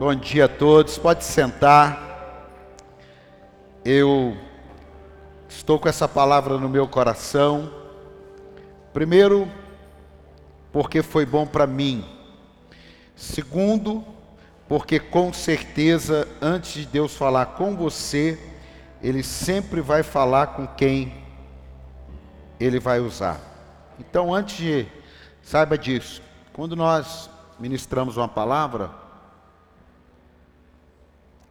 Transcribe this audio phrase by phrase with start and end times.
[0.00, 2.48] Bom dia a todos, pode sentar.
[3.84, 4.34] Eu
[5.46, 7.70] estou com essa palavra no meu coração.
[8.94, 9.46] Primeiro,
[10.72, 12.02] porque foi bom para mim.
[13.14, 14.02] Segundo,
[14.66, 18.40] porque com certeza, antes de Deus falar com você,
[19.02, 21.12] Ele sempre vai falar com quem
[22.58, 23.38] Ele vai usar.
[23.98, 24.86] Então, antes de,
[25.42, 26.22] saiba disso,
[26.54, 28.99] quando nós ministramos uma palavra,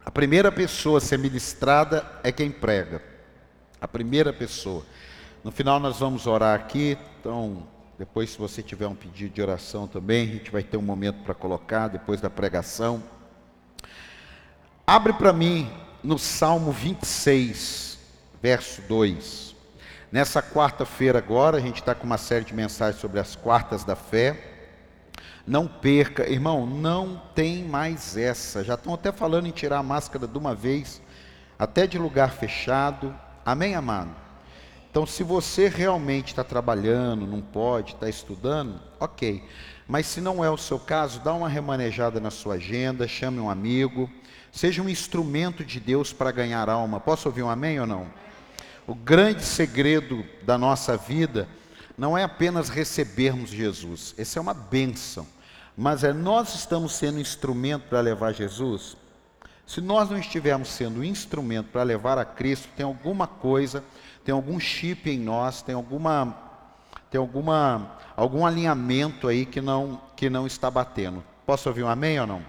[0.04, 3.02] a primeira pessoa a ser ministrada é quem prega.
[3.80, 4.84] A primeira pessoa.
[5.44, 7.66] No final nós vamos orar aqui, então
[7.98, 11.22] depois se você tiver um pedido de oração também, a gente vai ter um momento
[11.22, 13.02] para colocar depois da pregação.
[14.86, 15.70] Abre para mim
[16.02, 17.98] no Salmo 26,
[18.42, 19.54] verso 2.
[20.10, 23.94] Nessa quarta-feira agora, a gente está com uma série de mensagens sobre as quartas da
[23.94, 24.49] fé.
[25.46, 28.62] Não perca, irmão, não tem mais essa.
[28.62, 31.00] Já estão até falando em tirar a máscara de uma vez,
[31.58, 33.14] até de lugar fechado.
[33.44, 34.14] Amém, amado?
[34.90, 39.42] Então, se você realmente está trabalhando, não pode, está estudando, ok.
[39.86, 43.48] Mas se não é o seu caso, dá uma remanejada na sua agenda, chame um
[43.48, 44.10] amigo,
[44.52, 47.00] seja um instrumento de Deus para ganhar alma.
[47.00, 48.06] Posso ouvir um amém ou não?
[48.86, 51.48] O grande segredo da nossa vida
[52.00, 55.26] não é apenas recebermos Jesus, essa é uma bênção,
[55.76, 58.96] mas é nós estamos sendo instrumento para levar Jesus.
[59.66, 63.84] Se nós não estivermos sendo instrumento para levar a Cristo, tem alguma coisa,
[64.24, 66.34] tem algum chip em nós, tem alguma
[67.10, 71.22] tem alguma algum alinhamento aí que não que não está batendo.
[71.44, 72.42] Posso ouvir um amém ou não?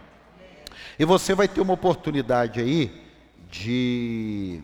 [0.98, 3.06] E você vai ter uma oportunidade aí
[3.50, 4.64] de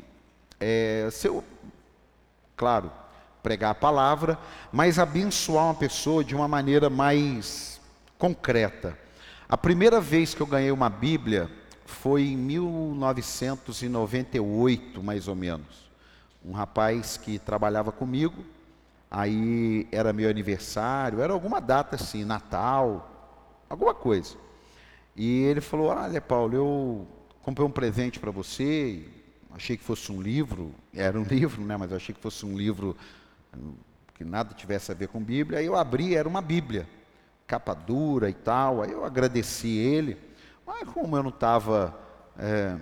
[0.61, 1.29] é, ser,
[2.55, 2.89] claro,
[3.43, 4.37] pregar a palavra,
[4.71, 7.81] mas abençoar uma pessoa de uma maneira mais
[8.17, 8.97] concreta.
[9.47, 11.49] A primeira vez que eu ganhei uma Bíblia
[11.85, 15.87] foi em 1998, mais ou menos.
[16.43, 18.43] Um rapaz que trabalhava comigo,
[19.09, 23.09] aí era meu aniversário, era alguma data assim, Natal,
[23.69, 24.35] alguma coisa.
[25.15, 27.07] E ele falou: Olha, Paulo, eu
[27.41, 29.05] comprei um presente para você,
[29.51, 32.95] achei que fosse um livro, era um livro, né, mas achei que fosse um livro
[34.13, 35.59] que nada tivesse a ver com Bíblia.
[35.59, 36.87] Aí eu abri, era uma Bíblia,
[37.45, 38.81] capa dura e tal.
[38.81, 40.17] Aí eu agradeci ele,
[40.65, 41.97] mas como eu não estava
[42.37, 42.77] é,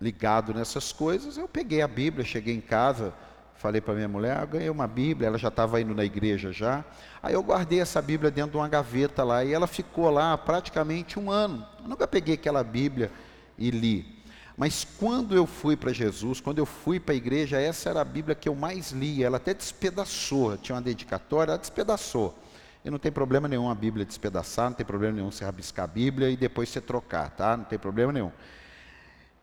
[0.00, 3.12] ligado nessas coisas, eu peguei a Bíblia, cheguei em casa,
[3.54, 6.84] falei para minha mulher, ah, ganhei uma Bíblia, ela já estava indo na igreja já.
[7.22, 11.18] Aí eu guardei essa Bíblia dentro de uma gaveta lá e ela ficou lá praticamente
[11.18, 11.66] um ano.
[11.82, 13.10] Eu nunca peguei aquela Bíblia
[13.56, 14.17] e li.
[14.58, 18.04] Mas quando eu fui para Jesus, quando eu fui para a igreja, essa era a
[18.04, 19.26] Bíblia que eu mais lia.
[19.26, 22.36] Ela até despedaçou, tinha uma dedicatória, ela despedaçou.
[22.84, 25.86] E não tem problema nenhum a Bíblia despedaçar, não tem problema nenhum você rabiscar a
[25.86, 27.56] Bíblia e depois você trocar, tá?
[27.56, 28.32] Não tem problema nenhum.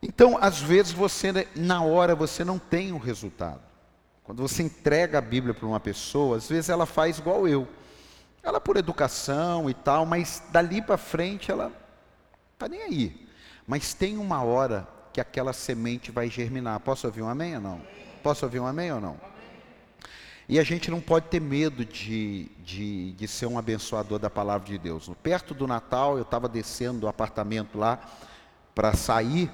[0.01, 3.61] Então, às vezes você, na hora, você não tem o um resultado.
[4.25, 7.65] Quando você entrega a Bíblia para uma pessoa, às vezes ela faz igual eu.
[8.43, 11.71] Ela por educação e tal, mas dali para frente ela
[12.53, 13.27] está nem aí.
[13.65, 16.77] Mas tem uma hora que aquela semente vai germinar.
[16.81, 17.81] Posso ouvir um amém ou não?
[18.21, 19.15] Posso ouvir um amém ou não?
[20.49, 24.67] E a gente não pode ter medo de, de, de ser um abençoador da palavra
[24.67, 25.09] de Deus.
[25.23, 27.97] Perto do Natal, eu estava descendo do apartamento lá
[28.75, 29.49] para sair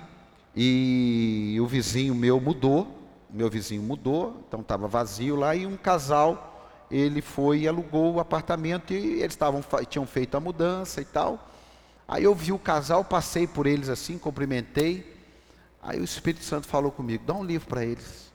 [0.55, 2.97] e o vizinho meu mudou.
[3.29, 8.19] Meu vizinho mudou, então estava vazio lá e um casal ele foi e alugou o
[8.19, 11.51] apartamento e eles estavam tinham feito a mudança e tal.
[12.07, 15.21] Aí eu vi o casal, passei por eles assim, cumprimentei.
[15.81, 18.31] Aí o Espírito Santo falou comigo, dá um livro para eles.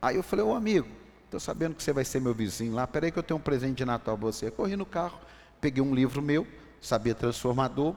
[0.00, 0.86] Aí eu falei, ô amigo,
[1.24, 3.78] estou sabendo que você vai ser meu vizinho lá, peraí que eu tenho um presente
[3.78, 4.50] de Natal para você.
[4.50, 5.18] Corri no carro,
[5.60, 6.46] peguei um livro meu,
[6.80, 7.96] Sabia Transformador,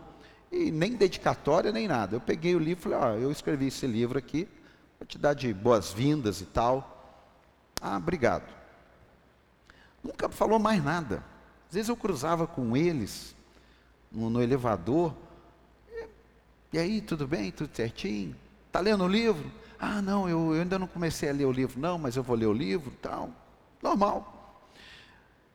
[0.52, 2.16] e nem dedicatória, nem nada.
[2.16, 4.47] Eu peguei o livro e falei, ó, eu escrevi esse livro aqui,
[5.00, 7.22] vou te dar de boas-vindas e tal.
[7.80, 8.52] Ah, obrigado.
[10.03, 11.24] Nunca falou mais nada.
[11.68, 13.36] Às vezes eu cruzava com eles
[14.12, 15.13] no, no elevador,
[15.92, 16.07] e,
[16.74, 17.51] e aí, tudo bem?
[17.51, 18.36] Tudo certinho?
[18.77, 19.51] Está lendo o livro?
[19.79, 22.35] Ah, não, eu, eu, ainda não comecei a ler o livro, não, mas eu vou
[22.35, 23.31] ler o livro, tal.
[23.81, 24.69] Normal.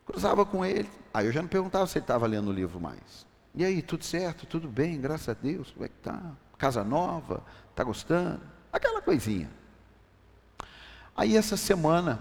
[0.05, 0.91] Cruzava com ele.
[1.15, 3.25] Aí eu já não perguntava se ele estava lendo o livro mais.
[3.55, 4.45] E aí, tudo certo?
[4.45, 5.01] Tudo bem?
[5.01, 5.71] Graças a Deus.
[5.71, 6.21] Como é que tá?
[6.59, 7.45] Casa nova?
[7.71, 8.41] Está gostando?
[8.73, 9.49] Aquela coisinha.
[11.17, 12.21] Aí essa semana,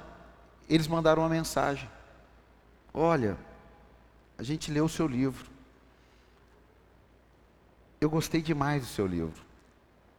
[0.69, 1.89] eles mandaram uma mensagem.
[2.93, 3.39] Olha,
[4.37, 5.49] a gente leu o seu livro.
[7.99, 9.49] Eu gostei demais do seu livro.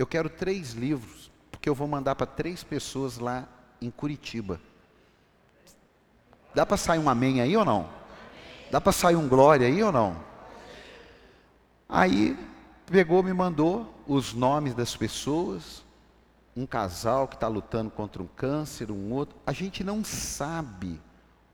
[0.02, 3.46] Eu quero três livros, porque eu vou mandar para três pessoas lá
[3.80, 4.60] em Curitiba.
[6.52, 7.88] Dá para sair um amém aí ou não?
[8.68, 10.16] Dá para sair um glória aí ou não?
[11.88, 12.36] Aí
[12.84, 15.84] pegou, me mandou os nomes das pessoas,
[16.56, 19.36] um casal que está lutando contra um câncer, um outro.
[19.46, 21.00] A gente não sabe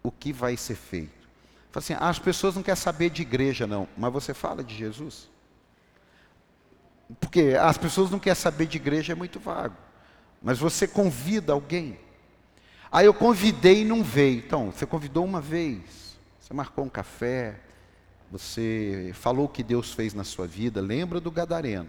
[0.03, 1.29] o que vai ser feito.
[1.71, 4.75] Fala assim, ah, as pessoas não querem saber de igreja, não, mas você fala de
[4.75, 5.29] Jesus?
[7.21, 9.77] Porque as pessoas não querem saber de igreja, é muito vago.
[10.43, 11.99] Mas você convida alguém.
[12.91, 14.39] Aí eu convidei e não veio.
[14.39, 17.61] Então, você convidou uma vez, você marcou um café,
[18.31, 21.89] você falou o que Deus fez na sua vida, lembra do Gadareno.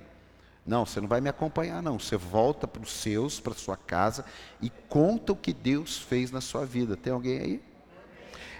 [0.66, 1.98] Não, você não vai me acompanhar, não.
[1.98, 4.24] Você volta para os seus, para sua casa
[4.62, 6.95] e conta o que Deus fez na sua vida.
[6.95, 7.63] Tem alguém aí?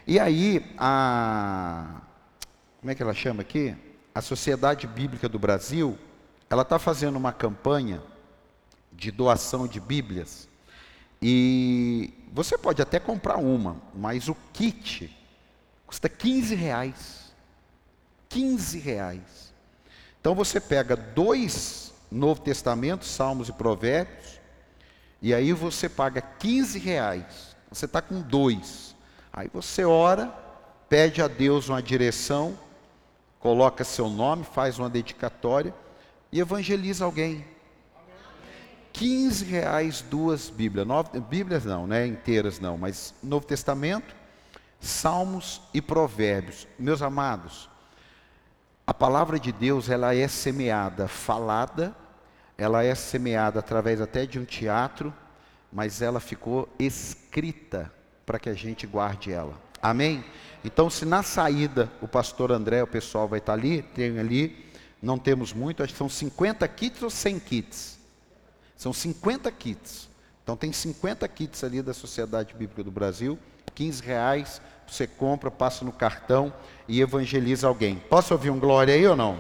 [0.08, 2.02] E aí, a.
[2.80, 3.76] Como é que ela chama aqui?
[4.16, 5.98] A Sociedade Bíblica do Brasil,
[6.50, 8.02] ela está fazendo uma campanha
[8.92, 10.50] de doação de Bíblias.
[11.22, 15.16] E você pode até comprar uma, mas o kit
[15.86, 17.34] custa 15 reais.
[18.30, 19.54] 15 reais.
[20.20, 24.40] Então você pega dois Novo Testamento, Salmos e Provérbios,
[25.22, 27.56] e aí você paga 15 reais.
[27.70, 28.96] Você está com dois.
[29.32, 30.28] Aí você ora,
[30.88, 32.58] pede a Deus uma direção,
[33.40, 35.74] coloca seu nome, faz uma dedicatória
[36.32, 37.46] e evangeliza alguém.
[38.94, 40.88] 15 reais duas Bíblias.
[41.30, 42.06] Bíblias não, né?
[42.06, 44.16] Inteiras não, mas Novo Testamento,
[44.80, 46.68] Salmos e Provérbios.
[46.78, 47.70] Meus amados,
[48.86, 51.96] a palavra de Deus ela é semeada, falada,
[52.58, 55.14] ela é semeada através até de um teatro,
[55.72, 57.92] mas ela ficou escrita
[58.26, 59.54] para que a gente guarde ela.
[59.82, 60.26] Amém?
[60.64, 64.69] Então, se na saída o pastor André, o pessoal vai estar ali, tem ali
[65.02, 68.00] não temos muito, acho que são 50 kits ou 100 kits?
[68.76, 70.10] São 50 kits.
[70.44, 73.38] Então tem 50 kits ali da Sociedade Bíblica do Brasil,
[73.76, 76.52] 15 reais, você compra, passa no cartão
[76.88, 78.02] e evangeliza alguém.
[78.10, 79.38] Posso ouvir um glória aí ou não?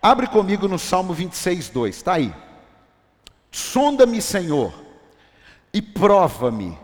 [0.00, 2.32] Abre comigo no Salmo 26, 2, está aí.
[3.50, 4.72] Sonda-me, Senhor,
[5.72, 6.78] e prova-me,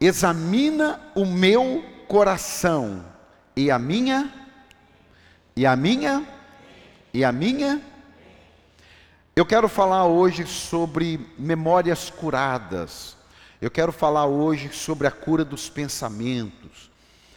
[0.00, 3.04] examina o meu coração
[3.56, 4.32] e a minha,
[5.56, 6.26] e a minha
[7.12, 7.80] e a minha?
[9.36, 13.16] Eu quero falar hoje sobre memórias curadas.
[13.60, 16.90] Eu quero falar hoje sobre a cura dos pensamentos.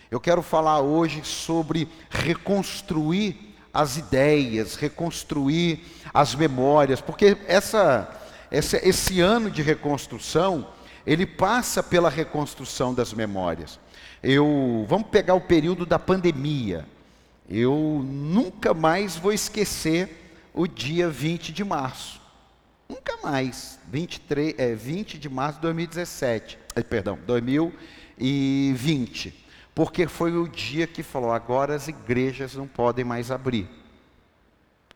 [0.09, 5.83] Eu quero falar hoje sobre reconstruir as ideias, reconstruir
[6.13, 8.09] as memórias, porque essa,
[8.49, 10.69] essa, esse ano de reconstrução,
[11.05, 13.79] ele passa pela reconstrução das memórias.
[14.23, 16.85] Eu, vamos pegar o período da pandemia.
[17.49, 20.09] Eu nunca mais vou esquecer
[20.53, 22.19] o dia 20 de março.
[22.89, 23.79] Nunca mais.
[23.91, 26.57] 23, é, 20 de março de 2017.
[26.75, 29.45] Eh, perdão, 2020.
[29.73, 33.69] Porque foi o dia que falou: agora as igrejas não podem mais abrir.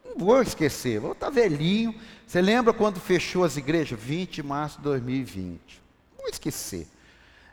[0.03, 1.93] Não vou esquecer, vou estar velhinho.
[2.25, 3.99] Você lembra quando fechou as igrejas?
[3.99, 5.81] 20 de março de 2020.
[6.11, 6.87] Não vou esquecer.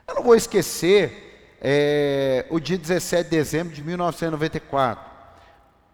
[0.07, 1.26] Eu não vou esquecer
[1.61, 5.05] é, o dia 17 de dezembro de 1994.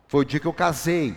[0.07, 1.15] Foi o dia que eu casei.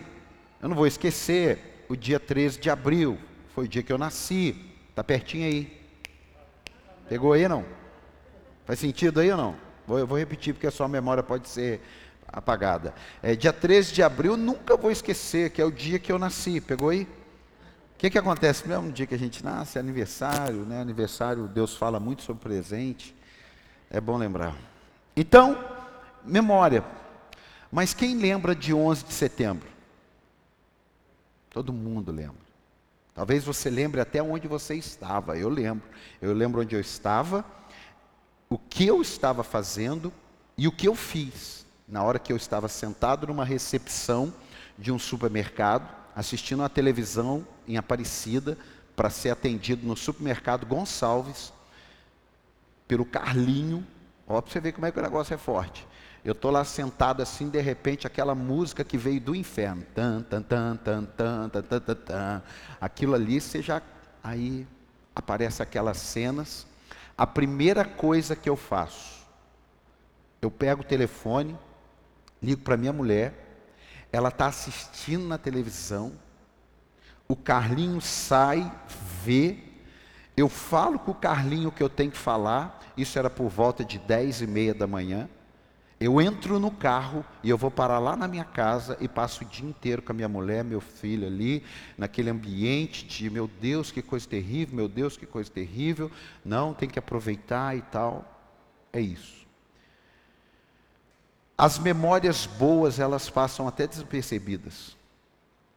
[0.61, 3.17] Eu não vou esquecer o dia 13 de abril.
[3.53, 4.73] Foi o dia que eu nasci.
[4.89, 5.77] Está pertinho aí.
[7.07, 7.65] Pegou aí não?
[8.65, 9.55] Faz sentido aí ou não?
[9.85, 11.81] Vou, eu vou repetir porque a sua memória pode ser
[12.27, 12.93] apagada.
[13.23, 16.59] É, dia 13 de abril, nunca vou esquecer, que é o dia que eu nasci.
[16.59, 17.03] Pegou aí?
[17.03, 19.77] O que, que acontece mesmo no dia que a gente nasce?
[19.77, 20.81] É aniversário, né?
[20.81, 23.15] Aniversário, Deus fala muito sobre presente.
[23.89, 24.55] É bom lembrar.
[25.15, 25.57] Então,
[26.23, 26.83] memória.
[27.71, 29.67] Mas quem lembra de 11 de setembro?
[31.49, 32.47] Todo mundo lembra.
[33.13, 35.37] Talvez você lembre até onde você estava.
[35.37, 35.87] Eu lembro.
[36.21, 37.43] Eu lembro onde eu estava,
[38.49, 40.13] o que eu estava fazendo
[40.57, 44.33] e o que eu fiz na hora que eu estava sentado numa recepção
[44.77, 48.57] de um supermercado, assistindo a televisão em Aparecida
[48.95, 51.53] para ser atendido no supermercado Gonçalves
[52.87, 53.85] pelo Carlinho.
[54.27, 55.87] Ó, para você ver como é que o negócio é forte.
[56.23, 59.83] Eu estou lá sentado assim, de repente, aquela música que veio do inferno.
[59.95, 62.43] Tan, tan, tan, tan, tan, tan, tan, tan, tan.
[62.81, 63.81] Aquilo ali, você já.
[64.23, 64.67] Aí
[65.15, 66.67] aparece aquelas cenas.
[67.17, 69.25] A primeira coisa que eu faço,
[70.41, 71.57] eu pego o telefone,
[72.41, 73.47] ligo para minha mulher,
[74.11, 76.13] ela está assistindo na televisão,
[77.27, 78.71] o Carlinho sai,
[79.23, 79.57] vê,
[80.35, 83.85] eu falo com o Carlinho o que eu tenho que falar, isso era por volta
[83.85, 85.29] de dez e meia da manhã.
[85.99, 89.47] Eu entro no carro e eu vou parar lá na minha casa e passo o
[89.47, 91.63] dia inteiro com a minha mulher, meu filho ali,
[91.97, 96.11] naquele ambiente de meu Deus, que coisa terrível, meu Deus, que coisa terrível.
[96.45, 98.23] Não, tem que aproveitar e tal.
[98.93, 99.47] É isso.
[101.57, 104.95] As memórias boas, elas passam até despercebidas.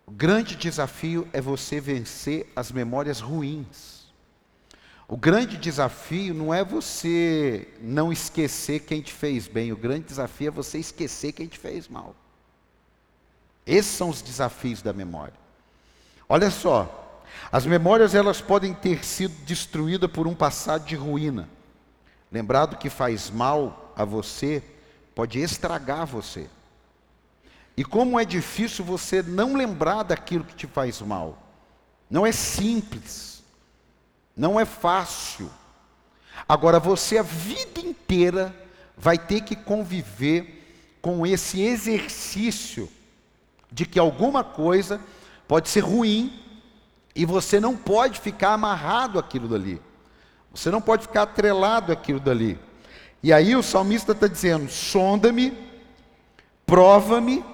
[0.05, 4.00] O grande desafio é você vencer as memórias ruins.
[5.11, 10.47] O grande desafio não é você não esquecer quem te fez bem, o grande desafio
[10.47, 12.15] é você esquecer quem te fez mal.
[13.67, 15.35] Esses são os desafios da memória.
[16.29, 21.49] Olha só, as memórias elas podem ter sido destruídas por um passado de ruína.
[22.31, 24.63] Lembrado que faz mal a você,
[25.13, 26.49] pode estragar você.
[27.77, 31.37] E como é difícil você não lembrar daquilo que te faz mal.
[32.09, 33.40] Não é simples.
[34.41, 35.51] Não é fácil.
[36.49, 38.57] Agora você a vida inteira
[38.97, 42.89] vai ter que conviver com esse exercício
[43.71, 44.99] de que alguma coisa
[45.47, 46.43] pode ser ruim
[47.15, 49.79] e você não pode ficar amarrado àquilo dali.
[50.55, 52.59] Você não pode ficar atrelado àquilo dali.
[53.23, 55.53] E aí o salmista está dizendo: sonda-me,
[56.65, 57.45] prova-me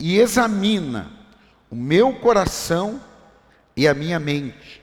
[0.00, 1.12] e examina
[1.70, 3.00] o meu coração
[3.76, 4.81] e a minha mente.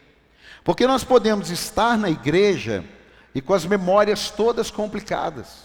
[0.69, 2.85] Porque nós podemos estar na igreja
[3.33, 5.63] e com as memórias todas complicadas.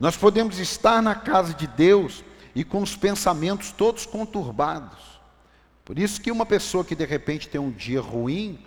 [0.00, 4.98] Nós podemos estar na casa de Deus e com os pensamentos todos conturbados.
[5.84, 8.58] Por isso que uma pessoa que de repente tem um dia ruim,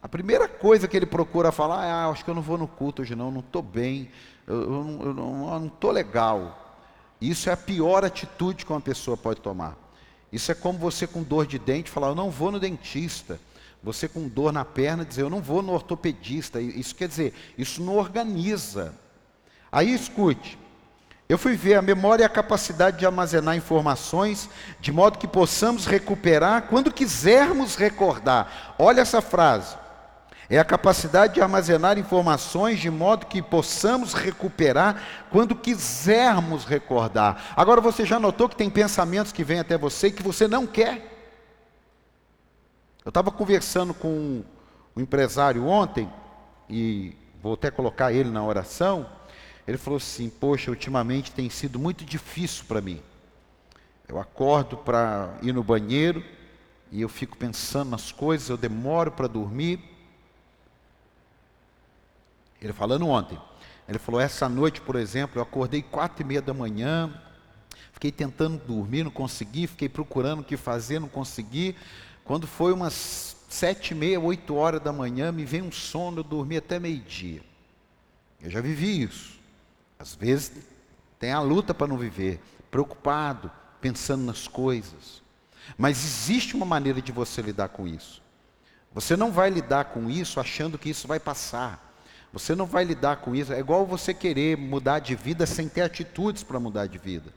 [0.00, 2.68] a primeira coisa que ele procura falar é: ah, acho que eu não vou no
[2.68, 4.08] culto hoje, não, não estou bem,
[4.46, 6.78] eu, não estou legal.
[7.20, 9.76] Isso é a pior atitude que uma pessoa pode tomar.
[10.30, 13.40] Isso é como você com dor de dente falar: eu não vou no dentista.
[13.82, 16.60] Você com dor na perna dizer: eu não vou no ortopedista.
[16.60, 18.94] Isso quer dizer, isso não organiza.
[19.70, 20.58] Aí escute,
[21.28, 25.86] eu fui ver a memória e a capacidade de armazenar informações, de modo que possamos
[25.86, 28.74] recuperar quando quisermos recordar.
[28.78, 29.76] Olha essa frase.
[30.50, 37.54] É a capacidade de armazenar informações de modo que possamos recuperar quando quisermos recordar.
[37.56, 40.66] Agora você já notou que tem pensamentos que vêm até você e que você não
[40.66, 41.11] quer?
[43.04, 44.44] Eu estava conversando com
[44.94, 46.08] um empresário ontem,
[46.70, 49.06] e vou até colocar ele na oração.
[49.66, 53.02] Ele falou assim: Poxa, ultimamente tem sido muito difícil para mim.
[54.08, 56.24] Eu acordo para ir no banheiro
[56.92, 59.80] e eu fico pensando nas coisas, eu demoro para dormir.
[62.60, 63.36] Ele falando ontem,
[63.88, 67.12] ele falou: Essa noite, por exemplo, eu acordei quatro e meia da manhã,
[67.92, 71.74] fiquei tentando dormir, não consegui, fiquei procurando o que fazer, não consegui.
[72.24, 76.24] Quando foi umas sete e meia, oito horas da manhã, me veio um sono, eu
[76.24, 77.42] dormi até meio-dia.
[78.40, 79.38] Eu já vivi isso.
[79.98, 80.52] Às vezes
[81.18, 83.50] tem a luta para não viver, preocupado,
[83.80, 85.22] pensando nas coisas.
[85.76, 88.22] Mas existe uma maneira de você lidar com isso.
[88.94, 91.92] Você não vai lidar com isso achando que isso vai passar.
[92.32, 93.52] Você não vai lidar com isso.
[93.52, 97.32] É igual você querer mudar de vida sem ter atitudes para mudar de vida.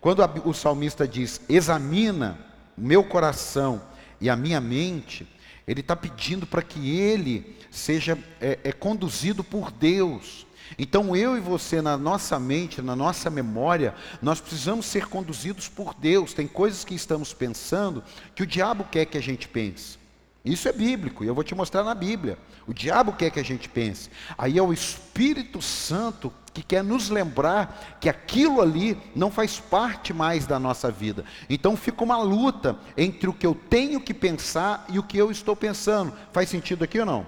[0.00, 2.38] Quando o salmista diz: examina
[2.76, 3.80] o meu coração
[4.22, 5.26] e a minha mente,
[5.66, 10.46] ele está pedindo para que ele seja é, é conduzido por Deus.
[10.78, 15.92] Então eu e você, na nossa mente, na nossa memória, nós precisamos ser conduzidos por
[15.92, 16.32] Deus.
[16.32, 18.02] Tem coisas que estamos pensando
[18.32, 19.98] que o diabo quer que a gente pense.
[20.44, 22.38] Isso é bíblico, e eu vou te mostrar na Bíblia.
[22.66, 24.08] O diabo quer que a gente pense.
[24.38, 30.12] Aí é o Espírito Santo que quer nos lembrar que aquilo ali não faz parte
[30.12, 31.24] mais da nossa vida.
[31.48, 35.30] Então fica uma luta entre o que eu tenho que pensar e o que eu
[35.30, 36.12] estou pensando.
[36.32, 37.26] Faz sentido aqui ou não?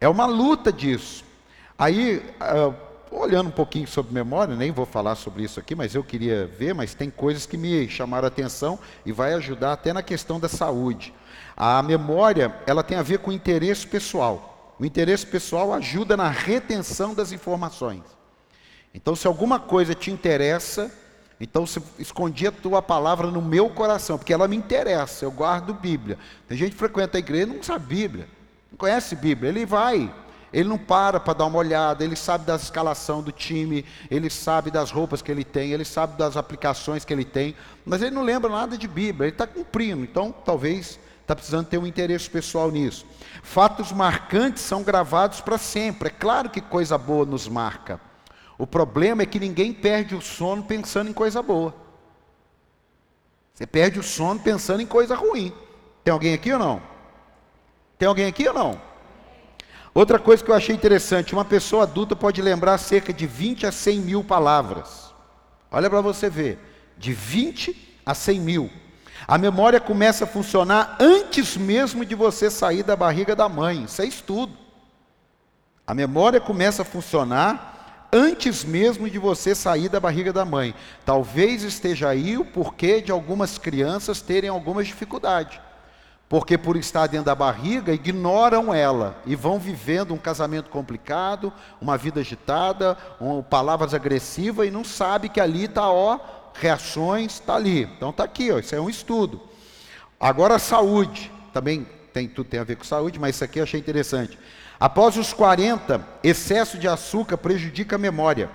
[0.00, 1.24] É uma luta disso.
[1.78, 2.74] Aí, uh,
[3.10, 6.74] olhando um pouquinho sobre memória, nem vou falar sobre isso aqui, mas eu queria ver,
[6.74, 10.48] mas tem coisas que me chamaram a atenção e vai ajudar até na questão da
[10.48, 11.12] saúde.
[11.56, 14.47] A memória, ela tem a ver com interesse pessoal.
[14.78, 18.02] O interesse pessoal ajuda na retenção das informações.
[18.94, 20.90] Então, se alguma coisa te interessa,
[21.40, 25.74] então você escondia a tua palavra no meu coração, porque ela me interessa, eu guardo
[25.74, 26.18] Bíblia.
[26.46, 28.28] Tem gente que frequenta a igreja e não sabe Bíblia,
[28.70, 30.12] não conhece Bíblia, ele vai,
[30.52, 34.70] ele não para para dar uma olhada, ele sabe da escalação do time, ele sabe
[34.70, 37.54] das roupas que ele tem, ele sabe das aplicações que ele tem,
[37.84, 41.76] mas ele não lembra nada de Bíblia, ele está cumprindo, então talvez está precisando ter
[41.76, 43.04] um interesse pessoal nisso.
[43.42, 48.00] Fatos marcantes são gravados para sempre, é claro que coisa boa nos marca.
[48.56, 51.74] O problema é que ninguém perde o sono pensando em coisa boa.
[53.52, 55.52] Você perde o sono pensando em coisa ruim.
[56.02, 56.82] Tem alguém aqui ou não?
[57.98, 58.80] Tem alguém aqui ou não?
[59.92, 63.72] Outra coisa que eu achei interessante: uma pessoa adulta pode lembrar cerca de 20 a
[63.72, 65.12] 100 mil palavras.
[65.70, 66.58] Olha para você ver,
[66.96, 68.70] de 20 a 100 mil.
[69.26, 73.84] A memória começa a funcionar antes mesmo de você sair da barriga da mãe.
[73.84, 74.52] Isso é estudo.
[75.86, 80.74] A memória começa a funcionar antes mesmo de você sair da barriga da mãe.
[81.04, 85.60] Talvez esteja aí o porquê de algumas crianças terem algumas dificuldades.
[86.28, 91.96] Porque por estar dentro da barriga, ignoram ela e vão vivendo um casamento complicado, uma
[91.96, 96.18] vida agitada, um, palavras agressivas e não sabe que ali está, ó,
[96.60, 97.82] reações, está ali.
[97.82, 99.40] Então está aqui, ó, isso é um estudo.
[100.20, 103.78] Agora saúde, também tem, tudo tem a ver com saúde, mas isso aqui eu achei
[103.78, 104.38] interessante.
[104.78, 108.50] Após os 40, excesso de açúcar prejudica a memória.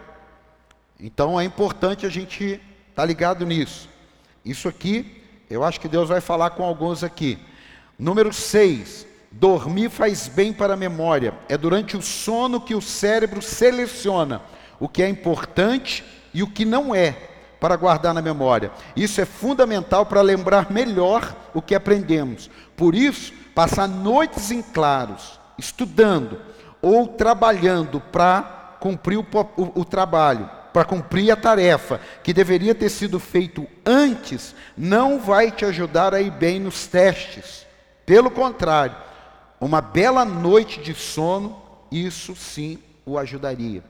[0.99, 2.61] Então é importante a gente estar
[2.95, 3.89] tá ligado nisso.
[4.43, 7.39] Isso aqui, eu acho que Deus vai falar com alguns aqui.
[7.97, 9.07] Número 6.
[9.31, 11.33] Dormir faz bem para a memória.
[11.49, 14.41] É durante o sono que o cérebro seleciona
[14.79, 17.32] o que é importante e o que não é
[17.63, 18.73] para guardar na memória.
[18.93, 22.49] Isso é fundamental para lembrar melhor o que aprendemos.
[22.75, 26.41] Por isso, passar noites em claros estudando
[26.81, 32.89] ou trabalhando para cumprir o, o, o trabalho, para cumprir a tarefa que deveria ter
[32.89, 37.65] sido feito antes, não vai te ajudar a ir bem nos testes.
[38.05, 38.97] Pelo contrário,
[39.61, 43.81] uma bela noite de sono, isso sim o ajudaria.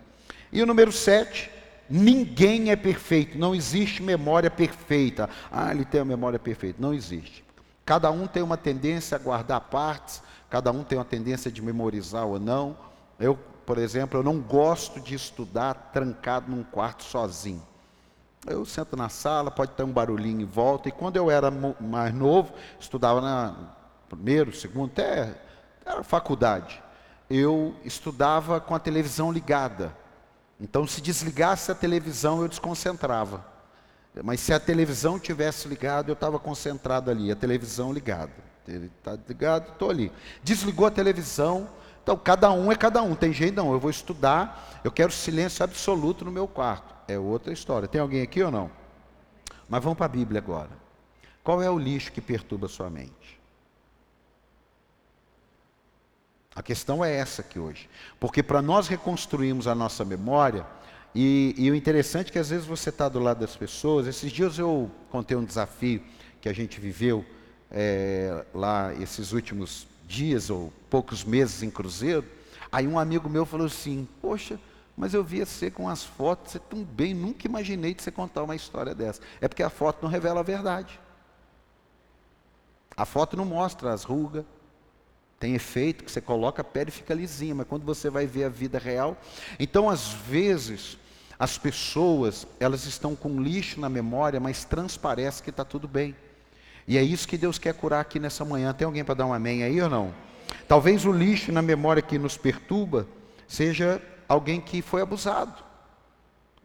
[0.52, 1.50] E o número 7,
[1.94, 5.30] ninguém é perfeito, não existe memória perfeita.
[5.52, 6.82] Ah, ele tem a memória perfeita.
[6.82, 7.44] Não existe.
[7.86, 10.22] Cada um tem uma tendência a guardar partes,
[10.54, 12.78] Cada um tem uma tendência de memorizar ou não.
[13.20, 13.36] Eu,
[13.66, 17.64] por exemplo, eu não gosto de estudar trancado num quarto sozinho.
[18.46, 20.90] Eu sento na sala, pode ter um barulhinho em volta.
[20.90, 23.56] E quando eu era mais novo, estudava na
[24.08, 25.34] primeiro, segundo, até
[25.84, 26.84] era faculdade.
[27.28, 29.92] Eu estudava com a televisão ligada.
[30.64, 33.46] Então, se desligasse a televisão, eu desconcentrava.
[34.24, 38.32] Mas se a televisão tivesse ligado, eu estava concentrado ali, a televisão ligada.
[38.66, 40.10] Está ligado, estou ali.
[40.42, 41.68] Desligou a televisão.
[42.02, 43.14] Então, cada um é cada um.
[43.14, 43.74] Tem jeito não.
[43.74, 46.96] Eu vou estudar, eu quero silêncio absoluto no meu quarto.
[47.10, 47.86] É outra história.
[47.86, 48.72] Tem alguém aqui ou não?
[49.68, 50.72] Mas vamos para a Bíblia agora.
[51.44, 53.38] Qual é o lixo que perturba a sua mente?
[56.56, 57.90] A questão é essa aqui hoje.
[58.20, 60.66] Porque para nós reconstruirmos a nossa memória,
[61.16, 64.32] e, e o interessante é que às vezes você está do lado das pessoas, esses
[64.32, 66.02] dias eu contei um desafio
[66.42, 67.26] que a gente viveu
[67.72, 72.26] é, lá esses últimos dias ou poucos meses em Cruzeiro,
[72.72, 74.60] aí um amigo meu falou assim: Poxa,
[74.96, 78.44] mas eu via você com as fotos, você tão bem, nunca imaginei de você contar
[78.44, 79.22] uma história dessa.
[79.42, 81.00] É porque a foto não revela a verdade.
[82.96, 84.46] A foto não mostra as rugas,
[85.44, 88.46] tem efeito que você coloca a pele e fica lisinha, mas quando você vai ver
[88.46, 89.18] a vida real.
[89.60, 90.98] Então, às vezes,
[91.38, 96.16] as pessoas, elas estão com lixo na memória, mas transparece que está tudo bem.
[96.88, 98.72] E é isso que Deus quer curar aqui nessa manhã.
[98.72, 100.14] Tem alguém para dar um amém aí ou não?
[100.66, 103.06] Talvez o lixo na memória que nos perturba
[103.46, 105.62] seja alguém que foi abusado.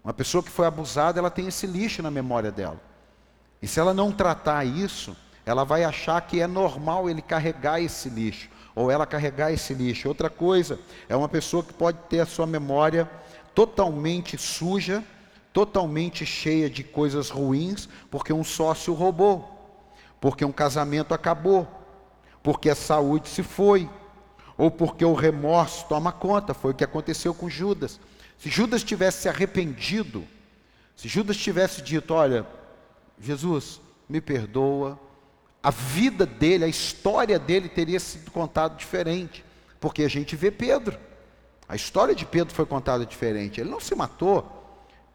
[0.05, 2.81] Uma pessoa que foi abusada, ela tem esse lixo na memória dela.
[3.61, 8.09] E se ela não tratar isso, ela vai achar que é normal ele carregar esse
[8.09, 10.09] lixo, ou ela carregar esse lixo.
[10.09, 13.11] Outra coisa, é uma pessoa que pode ter a sua memória
[13.55, 15.03] totalmente suja,
[15.53, 19.59] totalmente cheia de coisas ruins, porque um sócio roubou
[20.21, 21.67] porque um casamento acabou,
[22.43, 23.89] porque a saúde se foi,
[24.57, 28.01] ou porque o remorso toma conta, foi o que aconteceu com Judas.
[28.37, 30.25] Se Judas tivesse se arrependido,
[30.97, 32.47] se Judas tivesse dito: Olha,
[33.21, 34.99] Jesus, me perdoa,
[35.63, 39.45] a vida dele, a história dele teria sido contada diferente,
[39.81, 40.99] porque a gente vê Pedro.
[41.69, 43.61] A história de Pedro foi contada diferente.
[43.61, 44.59] Ele não se matou,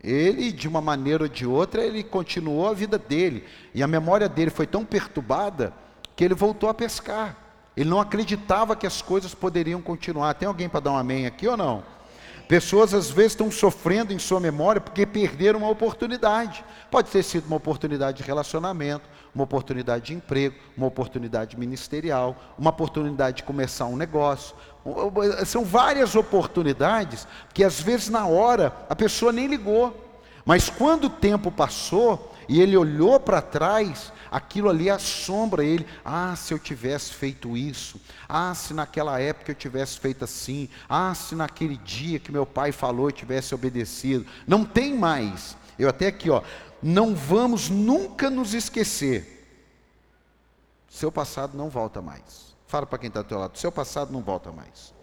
[0.04, 3.46] ele, de uma maneira ou de outra, ele continuou a vida dele.
[3.74, 5.74] E a memória dele foi tão perturbada
[6.16, 7.38] que ele voltou a pescar.
[7.76, 10.34] Ele não acreditava que as coisas poderiam continuar.
[10.34, 11.84] Tem alguém para dar um amém aqui ou não?
[12.50, 16.64] Pessoas às vezes estão sofrendo em sua memória porque perderam uma oportunidade.
[16.92, 22.70] Pode ter sido uma oportunidade de relacionamento, uma oportunidade de emprego, uma oportunidade ministerial, uma
[22.70, 24.56] oportunidade de começar um negócio.
[25.46, 30.00] São várias oportunidades que às vezes na hora a pessoa nem ligou.
[30.46, 35.88] Mas quando o tempo passou e ele olhou para trás, aquilo ali assombra ele.
[36.04, 38.00] Ah, se eu tivesse feito isso.
[38.28, 40.70] Ah, se naquela época eu tivesse feito assim.
[40.90, 44.26] Ah, se naquele dia que meu pai falou eu tivesse obedecido.
[44.46, 45.56] Não tem mais.
[45.80, 46.42] Eu até aqui, ó,
[46.84, 49.34] não vamos nunca nos esquecer.
[50.90, 52.54] Seu passado não volta mais.
[52.68, 54.94] Fala para quem está ao teu lado, seu passado não volta mais.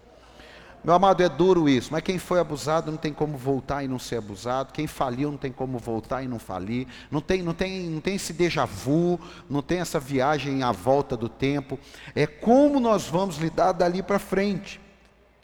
[0.83, 3.99] Meu amado, é duro isso, mas quem foi abusado não tem como voltar e não
[3.99, 4.73] ser abusado.
[4.73, 6.87] Quem faliu não tem como voltar e não falir.
[7.11, 11.15] Não tem, não tem, não tem esse déjà vu, não tem essa viagem à volta
[11.15, 11.79] do tempo.
[12.15, 14.81] É como nós vamos lidar dali para frente.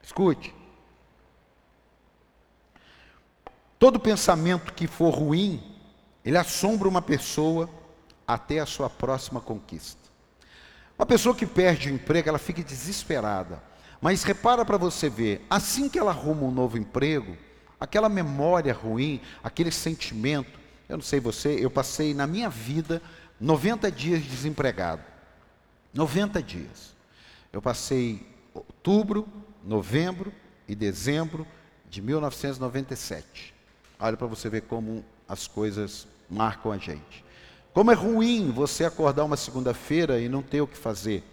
[0.02, 0.56] Escute.
[3.78, 5.77] Todo pensamento que for ruim,
[6.28, 7.70] ele assombra uma pessoa
[8.28, 10.02] até a sua próxima conquista.
[11.00, 13.64] Uma pessoa que perde o emprego, ela fica desesperada.
[14.02, 17.38] Mas repara para você ver, assim que ela arruma um novo emprego,
[17.80, 20.60] aquela memória ruim, aquele sentimento,
[20.90, 23.02] eu não sei você, eu passei na minha vida
[23.40, 25.04] 90 dias desempregado.
[25.94, 26.94] 90 dias.
[27.54, 29.26] Eu passei outubro,
[29.64, 30.34] novembro
[30.68, 31.48] e dezembro
[31.90, 33.54] de 1997.
[33.98, 37.24] Olha para você ver como as coisas marcam a gente.
[37.74, 41.24] Como é ruim você acordar uma segunda-feira e não ter o que fazer.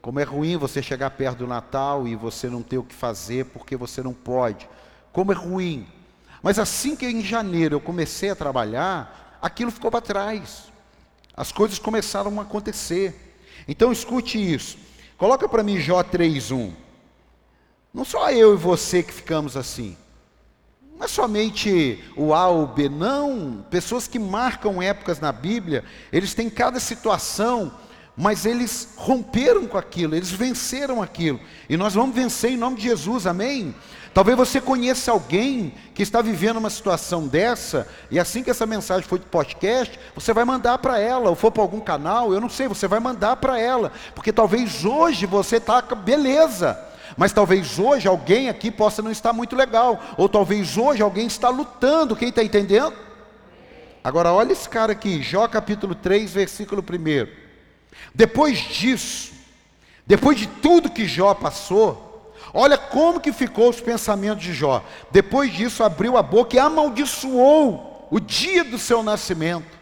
[0.00, 3.46] Como é ruim você chegar perto do Natal e você não ter o que fazer
[3.46, 4.68] porque você não pode.
[5.12, 5.86] Como é ruim.
[6.42, 10.72] Mas assim que em janeiro eu comecei a trabalhar, aquilo ficou para trás.
[11.36, 13.36] As coisas começaram a acontecer.
[13.66, 14.76] Então escute isso.
[15.16, 16.72] Coloca para mim Jó 3:1.
[17.94, 19.96] Não só eu e você que ficamos assim.
[21.02, 23.64] Não é somente o A ou o B, não.
[23.68, 27.72] Pessoas que marcam épocas na Bíblia, eles têm cada situação,
[28.16, 31.40] mas eles romperam com aquilo, eles venceram aquilo.
[31.68, 33.74] E nós vamos vencer em nome de Jesus, amém?
[34.14, 39.02] Talvez você conheça alguém que está vivendo uma situação dessa, e assim que essa mensagem
[39.02, 42.48] for de podcast, você vai mandar para ela, ou for para algum canal, eu não
[42.48, 46.78] sei, você vai mandar para ela, porque talvez hoje você está, beleza,
[47.16, 51.48] mas talvez hoje alguém aqui possa não estar muito legal, ou talvez hoje alguém está
[51.48, 52.94] lutando, quem está entendendo?
[54.02, 57.28] Agora olha esse cara aqui, Jó capítulo 3, versículo 1.
[58.14, 59.32] Depois disso,
[60.06, 62.10] depois de tudo que Jó passou,
[62.54, 64.84] Olha como que ficou os pensamentos de Jó.
[65.10, 69.81] Depois disso, abriu a boca e amaldiçoou o dia do seu nascimento.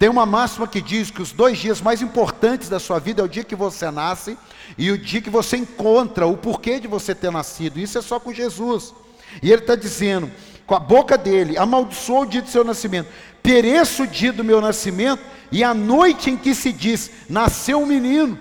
[0.00, 3.24] Tem uma máxima que diz que os dois dias mais importantes da sua vida é
[3.26, 4.34] o dia que você nasce
[4.78, 7.78] e o dia que você encontra o porquê de você ter nascido.
[7.78, 8.94] Isso é só com Jesus.
[9.42, 10.30] E ele está dizendo,
[10.66, 13.10] com a boca dele, amaldiçoou o dia do seu nascimento.
[13.42, 17.84] Pereça o dia do meu nascimento e a noite em que se diz, nasceu um
[17.84, 18.38] menino.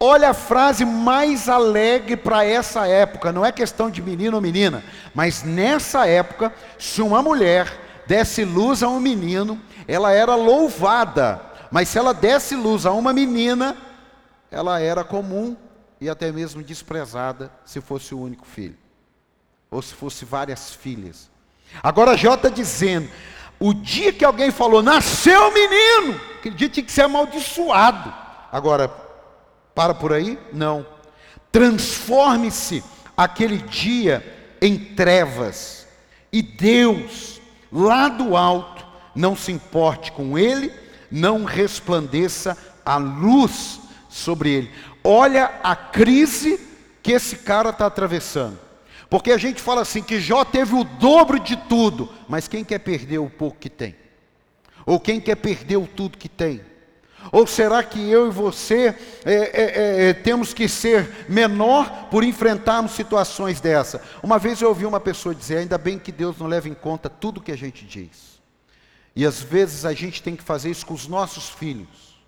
[0.00, 4.82] Olha a frase mais alegre para essa época, não é questão de menino ou menina,
[5.14, 11.88] mas nessa época, se uma mulher desse luz a um menino, ela era louvada, mas
[11.88, 13.74] se ela desse luz a uma menina,
[14.50, 15.56] ela era comum
[15.98, 18.76] e até mesmo desprezada se fosse o único filho,
[19.70, 21.30] ou se fosse várias filhas.
[21.82, 23.08] Agora Jó está dizendo:
[23.58, 28.12] o dia que alguém falou, nasceu menino, aquele dia tinha que ser amaldiçoado.
[28.52, 28.88] Agora,
[29.74, 30.38] para por aí?
[30.52, 30.86] Não.
[31.50, 32.84] Transforme-se
[33.16, 35.86] aquele dia em trevas,
[36.30, 37.40] e Deus,
[37.72, 38.77] lá do alto,
[39.18, 40.72] não se importe com ele,
[41.10, 44.70] não resplandeça a luz sobre ele.
[45.02, 46.60] Olha a crise
[47.02, 48.56] que esse cara está atravessando.
[49.10, 52.78] Porque a gente fala assim que Jó teve o dobro de tudo, mas quem quer
[52.78, 53.96] perder o pouco que tem?
[54.86, 56.60] Ou quem quer perder o tudo que tem?
[57.32, 62.22] Ou será que eu e você é, é, é, é, temos que ser menor por
[62.22, 64.00] enfrentarmos situações dessa?
[64.22, 67.10] Uma vez eu ouvi uma pessoa dizer: ainda bem que Deus não leva em conta
[67.10, 68.37] tudo que a gente diz.
[69.18, 72.22] E às vezes a gente tem que fazer isso com os nossos filhos.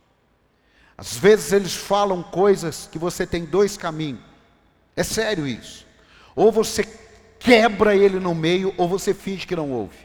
[0.98, 4.18] Às vezes eles falam coisas que você tem dois caminhos.
[4.96, 5.86] É sério isso.
[6.34, 6.82] Ou você
[7.38, 9.98] quebra ele no meio, ou você finge que não ouve.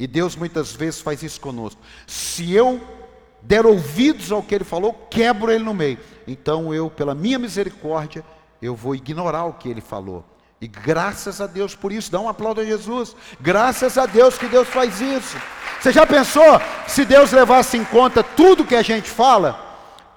[0.00, 1.80] E Deus muitas vezes faz isso conosco.
[2.04, 2.80] Se eu
[3.40, 6.00] der ouvidos ao que ele falou, quebro ele no meio.
[6.26, 8.24] Então eu, pela minha misericórdia,
[8.60, 10.24] eu vou ignorar o que ele falou.
[10.60, 13.14] E graças a Deus por isso, dá um aplauso a Jesus.
[13.40, 15.36] Graças a Deus que Deus faz isso.
[15.80, 19.64] Você já pensou se Deus levasse em conta tudo que a gente fala?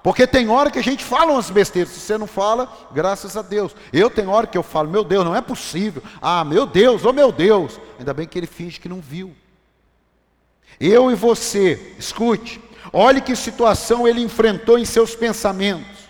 [0.02, 1.92] Porque tem hora que a gente fala umas besteiras.
[1.92, 3.74] Se você não fala, graças a Deus.
[3.92, 6.02] Eu tenho hora que eu falo, meu Deus, não é possível.
[6.22, 7.78] Ah, meu Deus, oh meu Deus.
[7.98, 9.36] Ainda bem que ele finge que não viu.
[10.80, 12.58] Eu e você, escute,
[12.92, 16.08] olhe que situação ele enfrentou em seus pensamentos.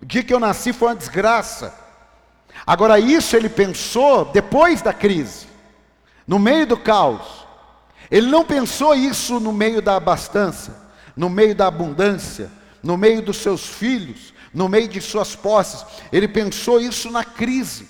[0.00, 1.81] O dia que eu nasci foi uma desgraça.
[2.66, 5.46] Agora, isso ele pensou depois da crise,
[6.26, 7.46] no meio do caos.
[8.10, 12.50] Ele não pensou isso no meio da abastança, no meio da abundância,
[12.82, 15.84] no meio dos seus filhos, no meio de suas posses.
[16.12, 17.88] Ele pensou isso na crise.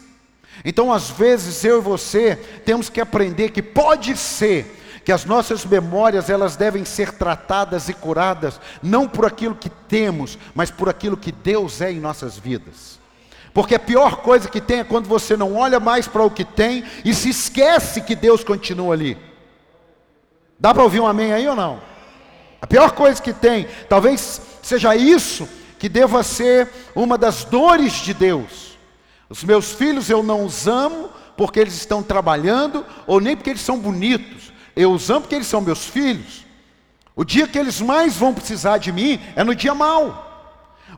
[0.65, 5.65] Então, às vezes, eu e você temos que aprender que pode ser que as nossas
[5.65, 11.17] memórias elas devem ser tratadas e curadas não por aquilo que temos, mas por aquilo
[11.17, 13.02] que Deus é em nossas vidas.
[13.53, 16.45] Porque a pior coisa que tem é quando você não olha mais para o que
[16.45, 19.19] tem e se esquece que Deus continua ali.
[20.59, 21.81] Dá para ouvir um amém aí ou não?
[22.61, 28.15] A pior coisa que tem, talvez seja isso que deva ser uma das dores de
[28.15, 28.79] Deus.
[29.29, 33.63] Os meus filhos eu não os amo porque eles estão trabalhando ou nem porque eles
[33.63, 34.53] são bonitos.
[34.77, 36.47] Eu os amo porque eles são meus filhos.
[37.15, 40.32] O dia que eles mais vão precisar de mim é no dia mau.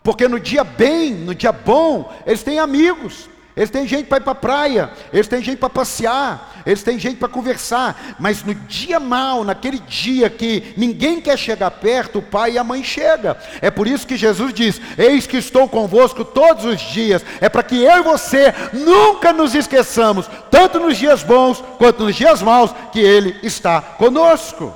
[0.04, 3.30] Porque no dia bem, no dia bom, eles têm amigos.
[3.56, 6.98] Eles têm gente para ir para a praia, eles têm gente para passear, eles têm
[6.98, 12.22] gente para conversar, mas no dia mal, naquele dia que ninguém quer chegar perto, o
[12.22, 13.36] pai e a mãe chegam.
[13.62, 17.24] É por isso que Jesus diz: Eis que estou convosco todos os dias.
[17.40, 22.16] É para que eu e você nunca nos esqueçamos, tanto nos dias bons quanto nos
[22.16, 24.74] dias maus, que Ele está conosco.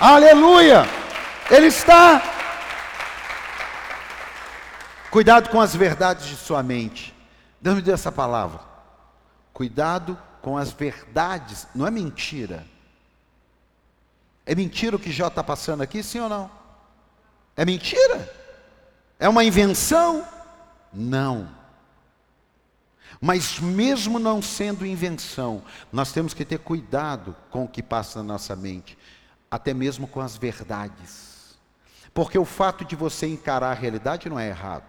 [0.00, 0.86] Aleluia!
[1.50, 2.37] Ele está.
[5.10, 7.14] Cuidado com as verdades de sua mente.
[7.60, 8.60] Deus me deu essa palavra.
[9.52, 12.66] Cuidado com as verdades, não é mentira.
[14.46, 16.50] É mentira o que Jó está passando aqui, sim ou não?
[17.56, 18.32] É mentira?
[19.18, 20.26] É uma invenção?
[20.92, 21.48] Não.
[23.20, 28.24] Mas mesmo não sendo invenção, nós temos que ter cuidado com o que passa na
[28.24, 28.96] nossa mente,
[29.50, 31.58] até mesmo com as verdades.
[32.14, 34.87] Porque o fato de você encarar a realidade não é errado.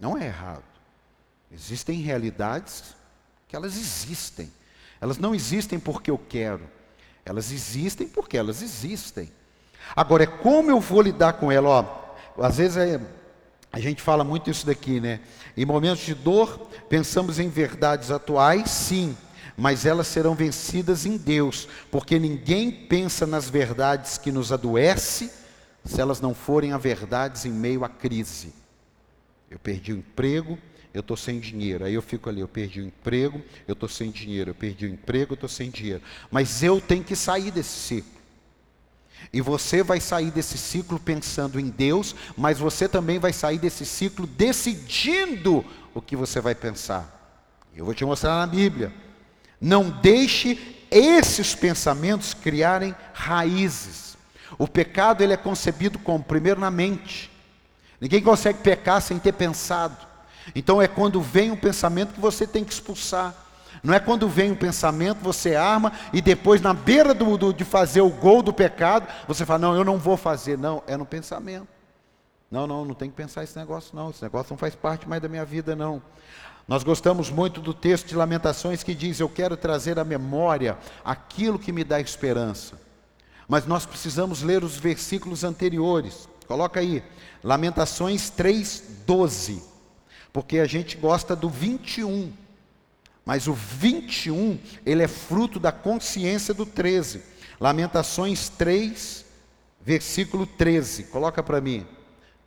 [0.00, 0.64] Não é errado.
[1.52, 2.94] Existem realidades
[3.48, 4.50] que elas existem.
[5.00, 6.68] Elas não existem porque eu quero.
[7.24, 9.30] Elas existem porque elas existem.
[9.94, 11.68] Agora, é como eu vou lidar com ela?
[11.68, 13.00] Ó, às vezes é,
[13.72, 15.20] a gente fala muito isso daqui, né?
[15.56, 19.16] Em momentos de dor, pensamos em verdades atuais, sim,
[19.56, 25.30] mas elas serão vencidas em Deus, porque ninguém pensa nas verdades que nos adoece
[25.84, 28.63] se elas não forem a verdades em meio à crise.
[29.54, 30.58] Eu perdi o emprego,
[30.92, 31.84] eu estou sem dinheiro.
[31.84, 34.88] Aí eu fico ali, eu perdi o emprego, eu estou sem dinheiro, eu perdi o
[34.88, 36.02] emprego, eu estou sem dinheiro.
[36.28, 38.20] Mas eu tenho que sair desse ciclo.
[39.32, 43.86] E você vai sair desse ciclo pensando em Deus, mas você também vai sair desse
[43.86, 45.64] ciclo decidindo
[45.94, 47.62] o que você vai pensar.
[47.76, 48.92] Eu vou te mostrar na Bíblia.
[49.60, 54.16] Não deixe esses pensamentos criarem raízes.
[54.58, 57.30] O pecado ele é concebido como primeiro na mente.
[58.04, 59.96] Ninguém consegue pecar sem ter pensado.
[60.54, 63.34] Então é quando vem um pensamento que você tem que expulsar.
[63.82, 67.64] Não é quando vem um pensamento, você arma e depois, na beira do, do, de
[67.64, 70.58] fazer o gol do pecado, você fala: Não, eu não vou fazer.
[70.58, 71.66] Não, é no pensamento.
[72.50, 74.10] Não, não, não tem que pensar esse negócio, não.
[74.10, 76.02] Esse negócio não faz parte mais da minha vida, não.
[76.68, 81.58] Nós gostamos muito do texto de Lamentações que diz: Eu quero trazer à memória aquilo
[81.58, 82.78] que me dá esperança.
[83.48, 86.28] Mas nós precisamos ler os versículos anteriores.
[86.46, 87.02] Coloca aí,
[87.42, 89.62] Lamentações 3:12.
[90.32, 92.32] Porque a gente gosta do 21.
[93.24, 97.22] Mas o 21, ele é fruto da consciência do 13.
[97.60, 99.24] Lamentações 3,
[99.80, 101.04] versículo 13.
[101.04, 101.86] Coloca para mim.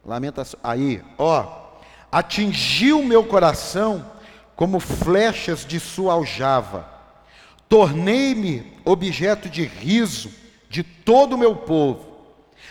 [0.06, 0.62] Lamentações.
[0.64, 1.66] Aí, ó.
[2.12, 4.12] Atingiu meu coração
[4.56, 6.88] como flechas de sua aljava.
[7.68, 10.32] Tornei-me objeto de riso
[10.70, 12.17] de todo o meu povo.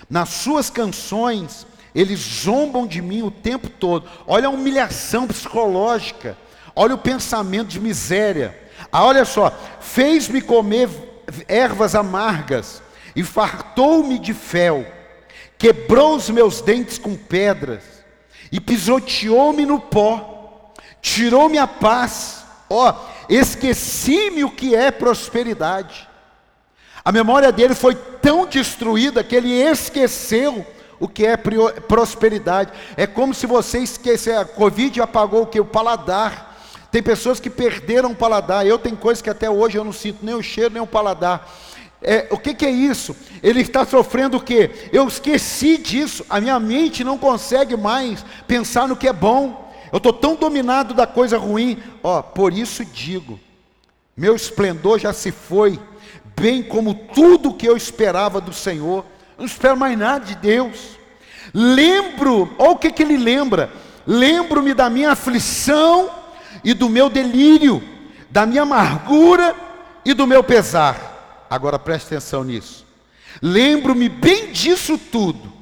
[0.08, 4.06] Nas suas canções eles zombam de mim o tempo todo.
[4.26, 6.36] Olha a humilhação psicológica.
[6.74, 8.56] Olha o pensamento de miséria.
[8.92, 10.90] Ah, olha só, fez-me comer
[11.48, 12.82] ervas amargas
[13.14, 14.84] e fartou-me de fel.
[15.56, 17.82] Quebrou os meus dentes com pedras
[18.52, 20.74] e pisoteou-me no pó.
[21.00, 22.44] Tirou-me a paz.
[22.68, 22.94] Ó,
[23.28, 26.05] esqueci-me o que é prosperidade.
[27.06, 30.66] A memória dele foi tão destruída que ele esqueceu
[30.98, 32.72] o que é prosperidade.
[32.96, 35.60] É como se você esquecer, a Covid apagou o que?
[35.60, 36.58] O paladar.
[36.90, 38.66] Tem pessoas que perderam o paladar.
[38.66, 41.48] Eu tenho coisas que até hoje eu não sinto nem o cheiro, nem o paladar.
[42.02, 43.14] É, o que, que, é isso?
[43.40, 44.88] Ele está sofrendo o quê?
[44.92, 46.26] Eu esqueci disso.
[46.28, 49.72] A minha mente não consegue mais pensar no que é bom.
[49.92, 51.80] Eu estou tão dominado da coisa ruim.
[52.02, 53.38] Ó, por isso digo:
[54.16, 55.78] meu esplendor já se foi,
[56.38, 59.04] bem como tudo que eu esperava do Senhor
[59.38, 60.96] não espero mais nada de Deus.
[61.52, 63.70] Lembro, olha o que, que ele lembra:
[64.06, 66.10] lembro-me da minha aflição
[66.64, 67.82] e do meu delírio,
[68.30, 69.54] da minha amargura
[70.04, 71.46] e do meu pesar.
[71.50, 72.86] Agora preste atenção nisso.
[73.42, 75.52] Lembro-me bem disso tudo,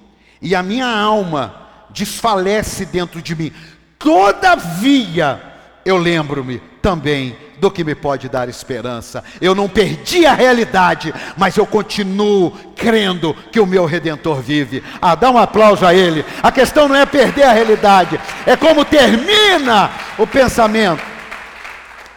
[0.40, 3.52] e a minha alma desfalece dentro de mim.
[3.98, 5.42] Todavia,
[5.84, 9.22] eu lembro-me também do que me pode dar esperança.
[9.40, 14.82] Eu não perdi a realidade, mas eu continuo crendo que o meu redentor vive.
[15.00, 16.24] Ah, dá um aplauso a ele.
[16.42, 21.02] A questão não é perder a realidade, é como termina o pensamento.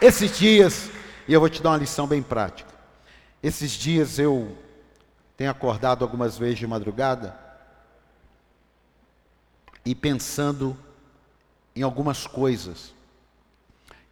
[0.00, 0.90] Esses dias,
[1.26, 2.70] e eu vou te dar uma lição bem prática.
[3.42, 4.56] Esses dias eu
[5.36, 7.36] tenho acordado algumas vezes de madrugada
[9.84, 10.76] e pensando
[11.74, 12.92] em algumas coisas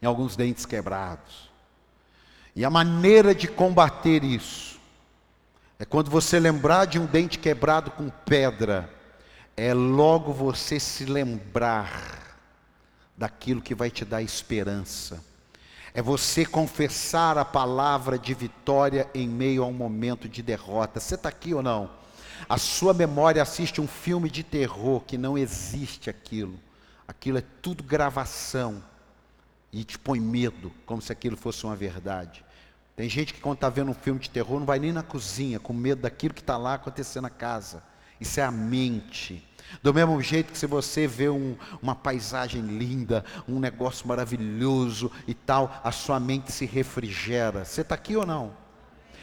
[0.00, 1.50] em alguns dentes quebrados.
[2.54, 4.78] E a maneira de combater isso
[5.78, 8.90] é quando você lembrar de um dente quebrado com pedra,
[9.56, 12.37] é logo você se lembrar
[13.16, 15.22] daquilo que vai te dar esperança.
[15.92, 21.00] É você confessar a palavra de vitória em meio a um momento de derrota.
[21.00, 21.90] Você está aqui ou não?
[22.48, 26.59] A sua memória assiste um filme de terror que não existe aquilo.
[27.09, 28.82] Aquilo é tudo gravação.
[29.77, 32.43] E te põe medo, como se aquilo fosse uma verdade.
[32.97, 35.61] Tem gente que quando está vendo um filme de terror não vai nem na cozinha,
[35.61, 37.83] com medo daquilo que está lá acontecendo na casa.
[38.19, 39.47] Isso é a mente.
[39.83, 45.35] Do mesmo jeito que se você vê um, uma paisagem linda, um negócio maravilhoso e
[45.35, 47.62] tal, a sua mente se refrigera.
[47.62, 48.57] Você está aqui ou não?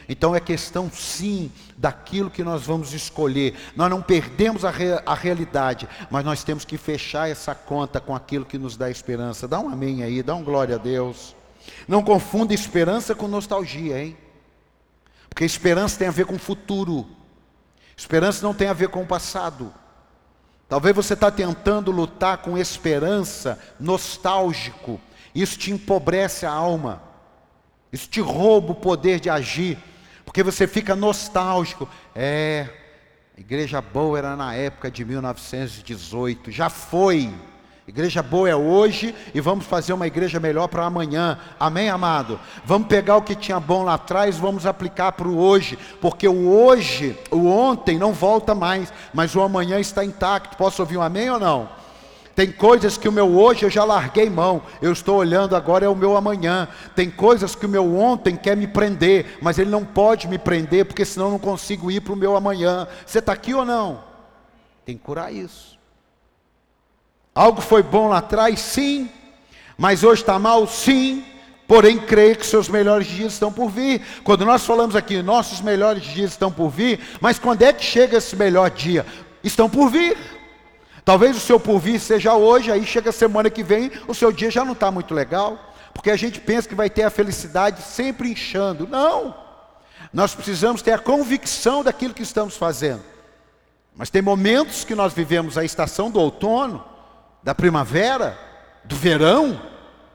[0.08, 3.56] Então é questão sim daquilo que nós vamos escolher.
[3.76, 8.16] Nós não perdemos a, re, a realidade, mas nós temos que fechar essa conta com
[8.16, 9.48] aquilo que nos dá esperança.
[9.48, 11.36] Dá um amém aí, dá um glória a Deus.
[11.88, 14.18] Não confunda esperança com nostalgia, hein?
[15.30, 17.08] Porque esperança tem a ver com o futuro.
[17.96, 19.74] Esperança não tem a ver com o passado.
[20.68, 25.00] Talvez você está tentando lutar com esperança, nostálgico.
[25.34, 27.02] Isso te empobrece a alma.
[27.92, 29.78] Isso te rouba o poder de agir.
[30.25, 31.88] Porque você fica nostálgico.
[32.15, 32.67] É,
[33.38, 36.51] igreja boa era na época de 1918.
[36.51, 37.33] Já foi.
[37.86, 41.38] Igreja boa é hoje e vamos fazer uma igreja melhor para amanhã.
[41.59, 42.39] Amém, amado?
[42.63, 46.49] Vamos pegar o que tinha bom lá atrás, vamos aplicar para o hoje, porque o
[46.49, 50.55] hoje, o ontem não volta mais, mas o amanhã está intacto.
[50.55, 51.83] Posso ouvir um amém ou não?
[52.36, 55.89] Tem coisas que o meu hoje eu já larguei mão, eu estou olhando agora é
[55.89, 56.67] o meu amanhã.
[56.96, 60.86] Tem coisas que o meu ontem quer me prender, mas ele não pode me prender,
[60.86, 62.88] porque senão eu não consigo ir para o meu amanhã.
[63.06, 64.04] Você está aqui ou não?
[64.84, 65.78] Tem que curar isso.
[67.36, 69.10] Algo foi bom lá atrás, sim,
[69.78, 71.24] mas hoje está mal, sim.
[71.67, 74.02] Porém, creio que seus melhores dias estão por vir.
[74.24, 78.17] Quando nós falamos aqui, nossos melhores dias estão por vir, mas quando é que chega
[78.17, 79.06] esse melhor dia?
[79.43, 80.17] Estão por vir.
[81.06, 84.50] Talvez o seu porvir seja hoje, aí chega a semana que vem, o seu dia
[84.50, 88.32] já não está muito legal, porque a gente pensa que vai ter a felicidade sempre
[88.32, 88.88] inchando.
[88.88, 89.36] Não!
[90.13, 93.04] Nós precisamos ter a convicção daquilo que estamos fazendo.
[93.96, 96.84] Mas tem momentos que nós vivemos a estação do outono,
[97.44, 98.38] da primavera,
[98.84, 99.62] do verão,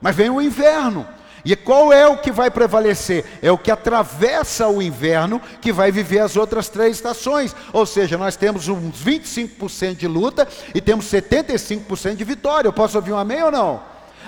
[0.01, 1.07] mas vem o inverno.
[1.43, 3.25] E qual é o que vai prevalecer?
[3.41, 7.55] É o que atravessa o inverno que vai viver as outras três estações.
[7.71, 12.67] Ou seja, nós temos uns 25% de luta e temos 75% de vitória.
[12.67, 13.81] Eu posso ouvir um amém ou não?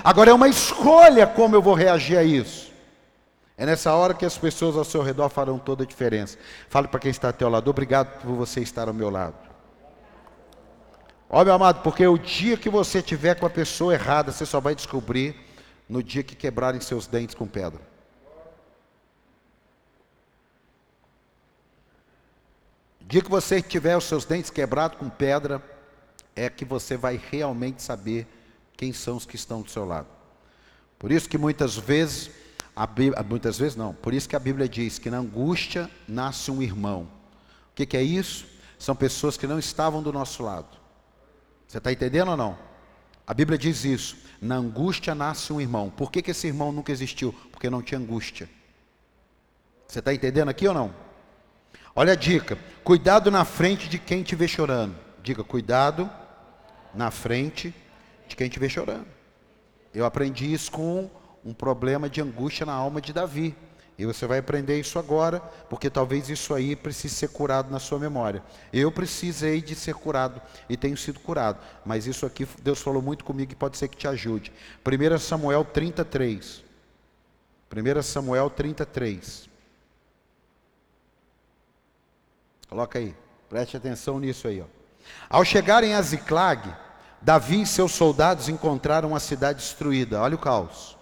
[0.03, 2.71] Agora é uma escolha como eu vou reagir a isso.
[3.57, 6.37] É nessa hora que as pessoas ao seu redor farão toda a diferença.
[6.69, 9.35] Fale para quem está ao teu lado, obrigado por você estar ao meu lado.
[11.29, 14.59] Ó, meu amado, porque o dia que você tiver com a pessoa errada, você só
[14.59, 15.35] vai descobrir
[15.91, 17.81] no dia que quebrarem seus dentes com pedra.
[23.01, 25.61] O dia que você tiver os seus dentes quebrados com pedra,
[26.33, 28.25] é que você vai realmente saber
[28.77, 30.07] quem são os que estão do seu lado.
[30.97, 32.31] Por isso que muitas vezes,
[32.95, 36.61] Bíblia, muitas vezes não, por isso que a Bíblia diz que na angústia nasce um
[36.61, 37.01] irmão.
[37.71, 38.45] O que, que é isso?
[38.79, 40.81] São pessoas que não estavam do nosso lado
[41.71, 42.57] você está entendendo ou não?
[43.31, 44.17] A Bíblia diz isso.
[44.41, 45.89] Na angústia nasce um irmão.
[45.89, 47.33] Por que, que esse irmão nunca existiu?
[47.49, 48.49] Porque não tinha angústia.
[49.87, 50.93] Você está entendendo aqui ou não?
[51.95, 52.57] Olha a dica.
[52.83, 54.97] Cuidado na frente de quem te vê chorando.
[55.23, 56.11] Diga, cuidado
[56.93, 57.73] na frente
[58.27, 59.07] de quem te vê chorando.
[59.93, 61.09] Eu aprendi isso com
[61.45, 63.55] um problema de angústia na alma de Davi.
[64.01, 67.99] E você vai aprender isso agora, porque talvez isso aí precise ser curado na sua
[67.99, 68.41] memória.
[68.73, 73.23] Eu precisei de ser curado e tenho sido curado, mas isso aqui Deus falou muito
[73.23, 74.51] comigo e pode ser que te ajude.
[74.83, 76.63] 1 Samuel 33.
[77.71, 79.47] 1 Samuel 33.
[82.69, 83.15] Coloca aí,
[83.47, 84.61] preste atenção nisso aí.
[84.61, 84.65] Ó.
[85.29, 86.75] Ao chegarem a Ziclag,
[87.21, 90.19] Davi e seus soldados encontraram a cidade destruída.
[90.19, 90.99] Olha o caos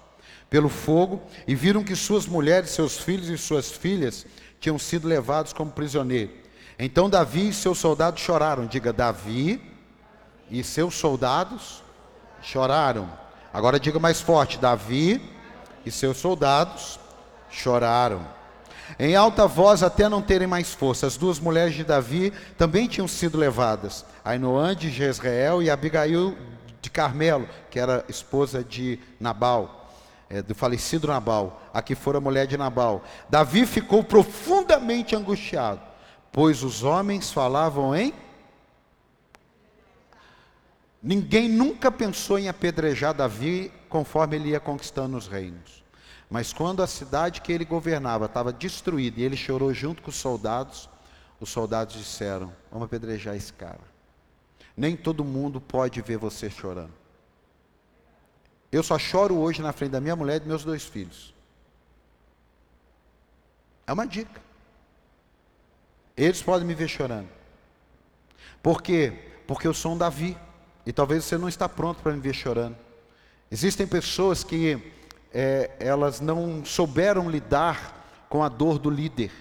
[0.50, 4.26] pelo fogo e viram que suas mulheres, seus filhos e suas filhas
[4.60, 6.36] tinham sido levados como prisioneiros.
[6.78, 8.66] Então Davi e seus soldados choraram.
[8.66, 9.62] Diga, Davi
[10.50, 11.84] e seus soldados
[12.42, 13.10] choraram.
[13.54, 15.22] Agora diga mais forte: Davi
[15.86, 17.00] e seus soldados
[17.50, 18.26] choraram.
[18.98, 23.08] Em alta voz, até não terem mais força, as duas mulheres de Davi também tinham
[23.08, 26.36] sido levadas: Ainoã de Jezreel e Abigail
[26.82, 29.79] de Carmelo, que era esposa de Nabal
[30.30, 33.04] é, do falecido Nabal, a que fora mulher de Nabal.
[33.30, 35.82] Davi ficou profundamente angustiado,
[36.32, 38.14] pois os homens falavam em.
[41.02, 45.84] Ninguém nunca pensou em apedrejar Davi conforme ele ia conquistando os reinos.
[46.30, 50.16] Mas quando a cidade que ele governava estava destruída e ele chorou junto com os
[50.16, 50.88] soldados,
[51.40, 53.80] os soldados disseram: Vamos apedrejar esse cara.
[54.78, 56.99] Nem todo mundo pode ver você chorando.
[58.72, 61.34] Eu só choro hoje na frente da minha mulher e dos meus dois filhos.
[63.88, 64.42] É uma dica.
[66.16, 67.30] Eles podem me ver chorando.
[68.62, 69.14] Por quê?
[69.48, 70.38] Porque eu sou um Davi.
[70.86, 72.78] E talvez você não está pronto para me ver chorando.
[73.50, 74.94] Existem pessoas que
[75.34, 79.32] é, elas não souberam lidar com a dor do líder.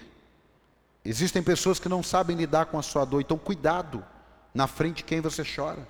[1.05, 3.21] Existem pessoas que não sabem lidar com a sua dor.
[3.21, 4.03] Então, cuidado
[4.53, 5.87] na frente de quem você chora.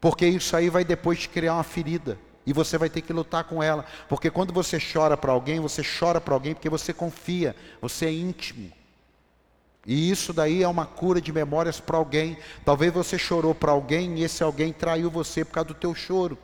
[0.00, 2.18] Porque isso aí vai depois te criar uma ferida.
[2.46, 3.84] E você vai ter que lutar com ela.
[4.08, 8.12] Porque quando você chora para alguém, você chora para alguém porque você confia, você é
[8.12, 8.72] íntimo.
[9.86, 12.36] E isso daí é uma cura de memórias para alguém.
[12.64, 16.36] Talvez você chorou para alguém e esse alguém traiu você por causa do teu choro.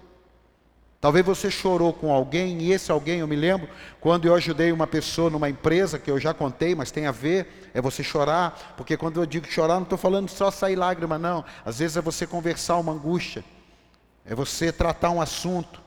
[1.00, 3.68] Talvez você chorou com alguém e esse alguém, eu me lembro,
[4.00, 7.70] quando eu ajudei uma pessoa numa empresa, que eu já contei, mas tem a ver,
[7.74, 11.44] é você chorar, porque quando eu digo chorar, não estou falando só sair lágrima, não.
[11.64, 13.44] Às vezes é você conversar uma angústia,
[14.24, 15.80] é você tratar um assunto,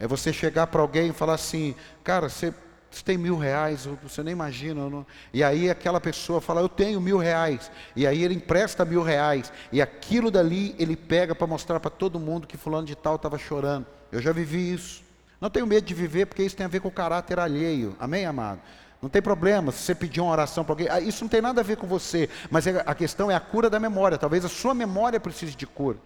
[0.00, 2.54] é você chegar para alguém e falar assim, cara, você,
[2.90, 4.88] você tem mil reais, você nem imagina.
[4.88, 5.06] Não...
[5.30, 7.70] E aí aquela pessoa fala, eu tenho mil reais.
[7.94, 9.52] E aí ele empresta mil reais.
[9.70, 13.36] E aquilo dali ele pega para mostrar para todo mundo que fulano de tal estava
[13.36, 13.86] chorando.
[14.10, 15.02] Eu já vivi isso.
[15.38, 17.94] Não tenho medo de viver, porque isso tem a ver com o caráter alheio.
[18.00, 18.60] Amém, amado?
[19.02, 20.88] Não tem problema se você pedir uma oração para alguém.
[20.90, 22.28] Ah, isso não tem nada a ver com você.
[22.50, 24.16] Mas é, a questão é a cura da memória.
[24.16, 25.98] Talvez a sua memória precise de cura.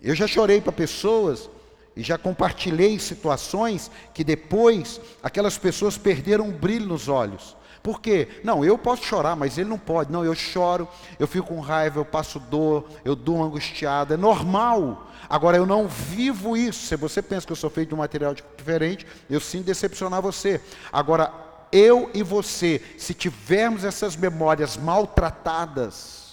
[0.00, 1.48] Eu já chorei para pessoas
[1.96, 7.56] e já compartilhei situações que depois aquelas pessoas perderam o brilho nos olhos.
[7.84, 8.28] Por quê?
[8.42, 10.10] Não, eu posso chorar, mas ele não pode.
[10.10, 10.88] Não, eu choro,
[11.18, 14.14] eu fico com raiva, eu passo dor, eu dou uma angustiada.
[14.14, 15.10] É normal.
[15.28, 16.86] Agora, eu não vivo isso.
[16.86, 20.62] Se você pensa que eu sou feito de um material diferente, eu sim decepcionar você.
[20.90, 21.30] Agora,
[21.70, 26.23] eu e você, se tivermos essas memórias maltratadas,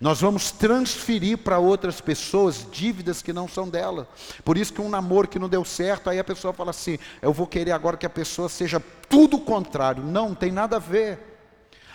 [0.00, 4.08] nós vamos transferir para outras pessoas dívidas que não são dela.
[4.42, 7.34] Por isso que um namoro que não deu certo, aí a pessoa fala assim: eu
[7.34, 10.02] vou querer agora que a pessoa seja tudo o contrário.
[10.02, 11.30] Não, não tem nada a ver.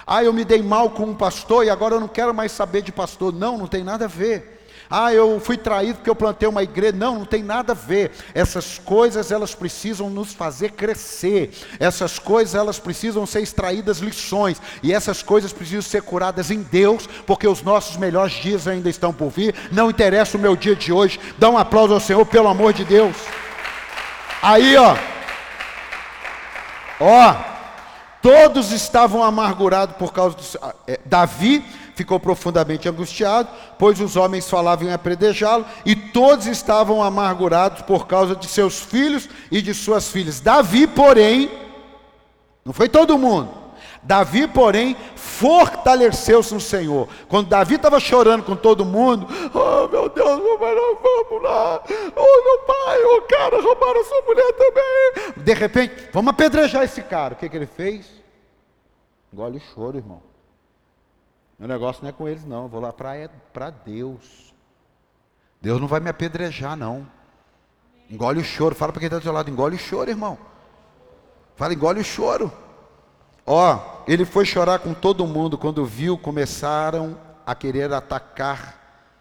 [0.05, 2.83] Ah, eu me dei mal com um pastor e agora eu não quero mais saber
[2.83, 3.33] de pastor.
[3.33, 4.54] Não, não tem nada a ver.
[4.89, 6.95] Ah, eu fui traído porque eu plantei uma igreja.
[6.95, 8.11] Não, não tem nada a ver.
[8.33, 11.51] Essas coisas elas precisam nos fazer crescer.
[11.79, 17.07] Essas coisas elas precisam ser extraídas lições e essas coisas precisam ser curadas em Deus,
[17.25, 19.55] porque os nossos melhores dias ainda estão por vir.
[19.71, 21.19] Não interessa o meu dia de hoje.
[21.37, 23.15] Dá um aplauso ao Senhor pelo amor de Deus.
[24.41, 24.95] Aí, ó.
[26.99, 27.35] Ó,
[28.21, 30.57] todos estavam amargurados por causa de
[30.87, 31.65] é, Davi
[31.95, 38.35] ficou profundamente angustiado, pois os homens falavam em apredejá-lo, e todos estavam amargurados por causa
[38.35, 40.39] de seus filhos e de suas filhas.
[40.39, 41.49] Davi, porém,
[42.63, 43.65] não foi todo mundo.
[44.05, 47.09] Davi, porém, fortaleceu-se no Senhor.
[47.27, 51.81] Quando Davi estava chorando com todo mundo, oh meu Deus, vamos lá,
[52.15, 55.43] oh meu pai, oh cara, roubaram sua mulher também.
[55.43, 57.33] De repente, vamos apedrejar esse cara.
[57.33, 58.05] O que, que ele fez?
[59.33, 60.34] Engole o choro, irmão.
[61.57, 62.63] Meu negócio não é com eles, não.
[62.63, 63.29] Eu vou lá para é,
[63.85, 64.53] Deus.
[65.61, 67.07] Deus não vai me apedrejar, não.
[68.09, 68.75] Engole o choro.
[68.75, 70.37] Fala para quem está do seu lado, engole o choro, irmão.
[71.55, 72.51] Fala, engole o choro.
[73.45, 79.13] Ó, ele foi chorar com todo mundo quando viu, começaram a querer atacar,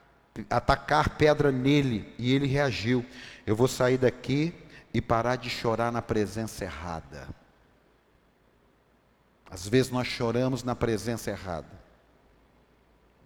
[0.48, 3.04] atacar pedra nele, e ele reagiu.
[3.46, 4.54] Eu vou sair daqui
[4.92, 7.28] e parar de chorar na presença errada.
[9.50, 11.83] Às vezes nós choramos na presença errada.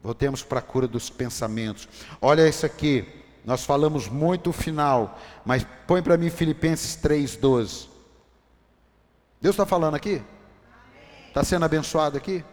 [0.02, 1.88] Voltemos para a cura dos pensamentos.
[2.20, 3.06] Olha isso aqui.
[3.44, 7.88] Nós falamos muito o final, mas põe para mim Filipenses 3,12.
[9.40, 10.22] Deus está falando aqui?
[11.28, 12.44] Está sendo abençoado aqui?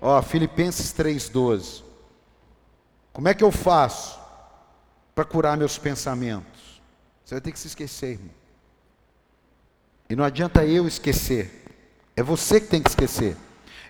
[0.00, 1.82] Ó, Filipenses 3,12.
[3.12, 4.18] Como é que eu faço
[5.14, 6.82] para curar meus pensamentos?
[7.24, 8.30] Você vai ter que se esquecer, irmão.
[10.08, 11.64] E não adianta eu esquecer.
[12.14, 13.36] É você que tem que esquecer.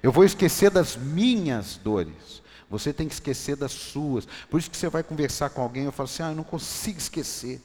[0.03, 2.43] Eu vou esquecer das minhas dores.
[2.69, 4.27] Você tem que esquecer das suas.
[4.51, 6.99] Por isso que você vai conversar com alguém e fala assim: ah, eu não consigo
[6.99, 7.61] esquecer.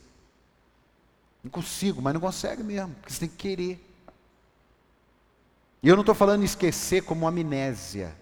[1.44, 3.88] Não consigo, mas não consegue mesmo, porque você tem que querer.
[5.82, 8.16] E eu não estou falando esquecer como amnésia,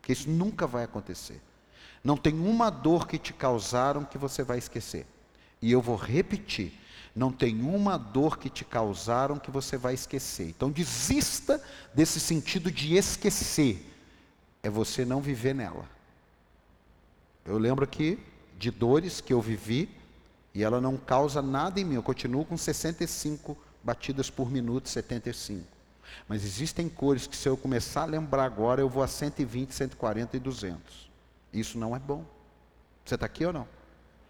[0.00, 1.40] que isso nunca vai acontecer.
[2.02, 5.06] Não tem uma dor que te causaram que você vai esquecer.
[5.60, 6.72] E eu vou repetir:
[7.14, 10.48] não tem uma dor que te causaram que você vai esquecer.
[10.48, 11.62] Então desista
[11.92, 13.86] desse sentido de esquecer.
[14.62, 15.84] É você não viver nela.
[17.44, 18.18] Eu lembro aqui
[18.58, 19.88] de dores que eu vivi
[20.54, 21.94] E ela não causa nada em mim.
[21.94, 25.64] Eu continuo com 65 batidas por minuto, 75.
[26.28, 30.36] Mas existem cores que se eu começar a lembrar agora, eu vou a 120, 140
[30.36, 31.10] e 200.
[31.52, 32.24] Isso não é bom.
[33.04, 33.66] Você está aqui ou não?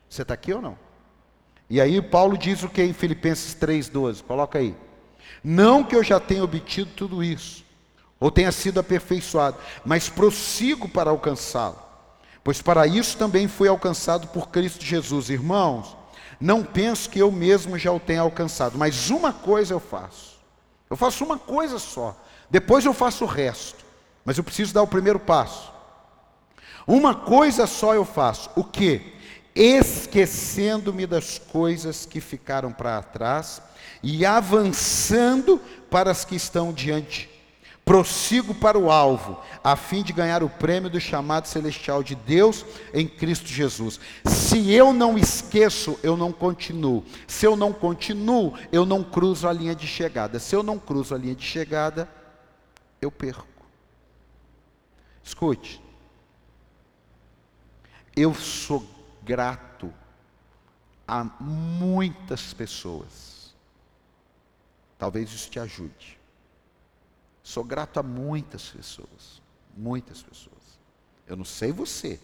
[0.08, 0.78] Você está aqui ou não?
[1.68, 4.22] E aí Paulo diz o que em Filipenses 3,12?
[4.22, 4.76] Coloca aí.
[5.42, 7.64] Não que eu já tenha obtido tudo isso,
[8.20, 11.91] ou tenha sido aperfeiçoado, mas prossigo para alcançá-lo.
[12.44, 15.30] Pois para isso também fui alcançado por Cristo Jesus.
[15.30, 15.96] Irmãos,
[16.40, 20.32] não penso que eu mesmo já o tenha alcançado, mas uma coisa eu faço.
[20.90, 22.16] Eu faço uma coisa só.
[22.50, 23.84] Depois eu faço o resto.
[24.24, 25.72] Mas eu preciso dar o primeiro passo.
[26.86, 28.50] Uma coisa só eu faço.
[28.56, 29.14] O que?
[29.54, 33.62] Esquecendo-me das coisas que ficaram para trás
[34.02, 37.31] e avançando para as que estão diante
[37.92, 42.64] Prossigo para o alvo, a fim de ganhar o prêmio do chamado celestial de Deus
[42.94, 44.00] em Cristo Jesus.
[44.24, 47.04] Se eu não esqueço, eu não continuo.
[47.26, 50.38] Se eu não continuo, eu não cruzo a linha de chegada.
[50.38, 52.08] Se eu não cruzo a linha de chegada,
[52.98, 53.46] eu perco.
[55.22, 55.78] Escute.
[58.16, 58.86] Eu sou
[59.22, 59.92] grato
[61.06, 63.54] a muitas pessoas.
[64.98, 66.21] Talvez isso te ajude.
[67.52, 69.42] Sou grato a muitas pessoas,
[69.76, 70.80] muitas pessoas.
[71.26, 72.18] Eu não sei você,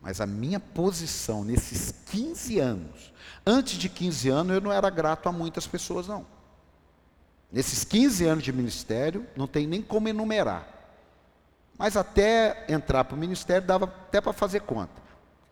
[0.00, 3.12] mas a minha posição nesses 15 anos,
[3.44, 6.24] antes de 15 anos eu não era grato a muitas pessoas não.
[7.50, 10.68] Nesses 15 anos de ministério, não tem nem como enumerar.
[11.76, 15.02] Mas até entrar para o ministério dava até para fazer conta.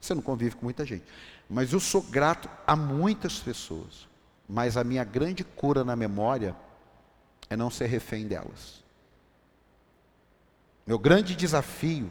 [0.01, 1.05] Você não convive com muita gente.
[1.51, 4.07] Mas eu sou grato a muitas pessoas.
[4.49, 6.55] Mas a minha grande cura na memória
[7.51, 8.86] é não ser refém delas.
[10.87, 12.11] Meu grande desafio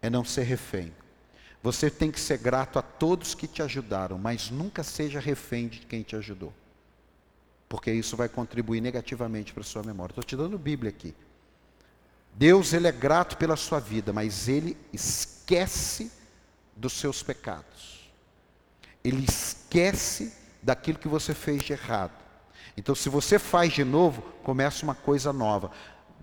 [0.00, 0.92] é não ser refém.
[1.62, 5.80] Você tem que ser grato a todos que te ajudaram, mas nunca seja refém de
[5.80, 6.54] quem te ajudou.
[7.68, 10.12] Porque isso vai contribuir negativamente para a sua memória.
[10.12, 11.14] Estou te dando Bíblia aqui.
[12.34, 16.12] Deus, Ele é grato pela sua vida, mas Ele esquece
[16.76, 18.10] dos seus pecados.
[19.02, 22.12] Ele esquece daquilo que você fez de errado.
[22.76, 25.70] Então, se você faz de novo, começa uma coisa nova.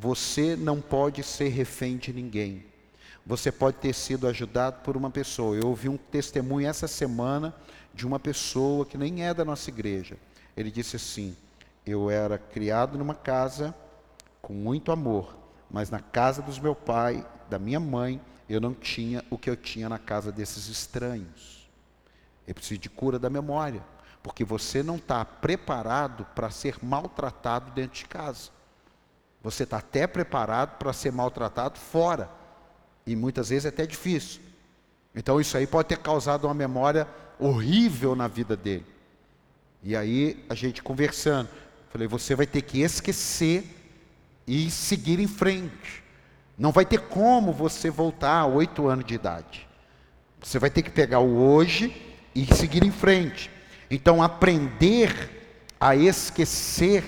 [0.03, 2.65] Você não pode ser refém de ninguém.
[3.25, 5.55] Você pode ter sido ajudado por uma pessoa.
[5.55, 7.55] Eu ouvi um testemunho essa semana
[7.93, 10.17] de uma pessoa que nem é da nossa igreja.
[10.57, 11.37] Ele disse assim:
[11.85, 13.73] Eu era criado numa casa
[14.41, 15.37] com muito amor,
[15.71, 19.55] mas na casa dos meu pai, da minha mãe, eu não tinha o que eu
[19.55, 21.65] tinha na casa desses estranhos.
[22.45, 23.81] Eu preciso de cura da memória,
[24.21, 28.51] porque você não está preparado para ser maltratado dentro de casa.
[29.43, 32.29] Você está até preparado para ser maltratado fora.
[33.05, 34.41] E muitas vezes é até difícil.
[35.13, 37.05] Então isso aí pode ter causado uma memória
[37.37, 38.85] horrível na vida dele.
[39.83, 41.49] E aí a gente conversando,
[41.89, 43.65] falei, você vai ter que esquecer
[44.47, 46.01] e seguir em frente.
[46.57, 49.67] Não vai ter como você voltar a oito anos de idade.
[50.41, 53.51] Você vai ter que pegar o hoje e seguir em frente.
[53.91, 57.03] Então aprender a esquecer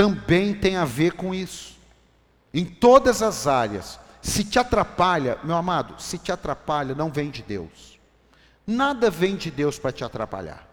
[0.00, 1.76] também tem a ver com isso.
[2.54, 4.00] Em todas as áreas.
[4.22, 8.00] Se te atrapalha, meu amado, se te atrapalha, não vem de Deus.
[8.66, 10.66] Nada vem de Deus para te atrapalhar.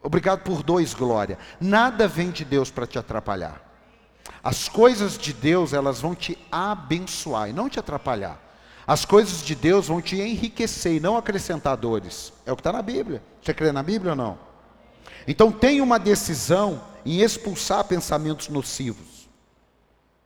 [0.00, 1.38] Obrigado por dois, Glória.
[1.60, 3.60] Nada vem de Deus para te atrapalhar.
[4.44, 8.40] As coisas de Deus, elas vão te abençoar e não te atrapalhar.
[8.86, 12.32] As coisas de Deus vão te enriquecer e não acrescentar dores.
[12.46, 13.20] É o que está na Bíblia.
[13.42, 14.47] Você crê na Bíblia ou não?
[15.26, 19.28] Então tenha uma decisão em expulsar pensamentos nocivos.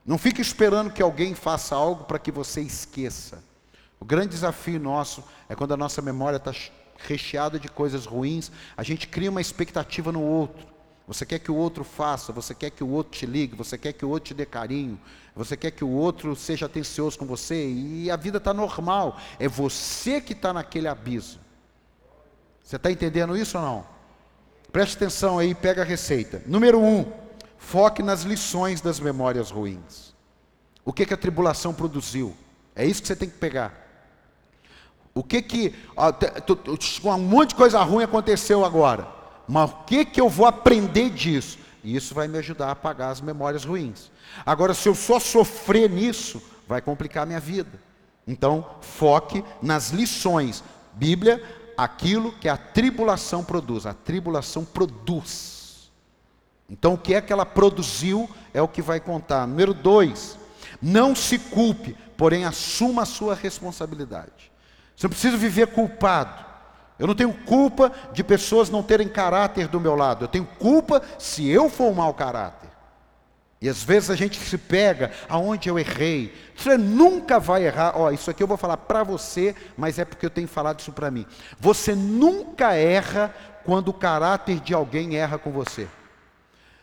[0.05, 3.43] Não fique esperando que alguém faça algo para que você esqueça.
[4.01, 6.53] O grande desafio nosso é quando a nossa memória está
[6.99, 10.67] recheada de coisas ruins, a gente cria uma expectativa no outro.
[11.07, 13.93] Você quer que o outro faça, você quer que o outro te ligue, você quer
[13.93, 14.99] que o outro te dê carinho,
[15.35, 19.19] você quer que o outro seja atencioso com você, e a vida está normal.
[19.39, 21.41] É você que está naquele abismo.
[22.63, 23.92] Você está entendendo isso ou não?
[24.73, 26.43] Preste atenção aí, pega a receita.
[26.47, 27.05] Número um,
[27.59, 30.15] foque nas lições das memórias ruins.
[30.85, 32.35] O que, que a tribulação produziu?
[32.75, 33.83] É isso que você tem que pegar.
[35.15, 35.75] O que que.
[37.05, 39.07] Um monte de coisa ruim aconteceu agora.
[39.47, 41.59] Mas o que que eu vou aprender disso?
[41.85, 44.11] E isso vai me ajudar a apagar as memórias ruins.
[44.47, 47.79] Agora, se eu só sofrer nisso, vai complicar a minha vida.
[48.27, 50.65] Então, foque nas lições.
[50.95, 51.43] Bíblia
[51.85, 53.87] aquilo que a tribulação produz.
[53.87, 55.91] A tribulação produz.
[56.69, 59.47] Então, o que é que ela produziu é o que vai contar.
[59.47, 60.39] Número dois,
[60.81, 64.51] não se culpe, porém assuma a sua responsabilidade.
[64.97, 66.45] Você não precisa viver culpado.
[66.99, 70.25] Eu não tenho culpa de pessoas não terem caráter do meu lado.
[70.25, 72.62] Eu tenho culpa se eu for um mau caráter.
[73.63, 76.35] E às vezes a gente se pega aonde eu errei.
[76.57, 77.93] Você nunca vai errar.
[77.95, 80.91] Ó, isso aqui eu vou falar para você, mas é porque eu tenho falado isso
[80.91, 81.25] para mim.
[81.61, 83.33] Você nunca erra
[83.65, 85.87] quando o caráter de alguém erra com você.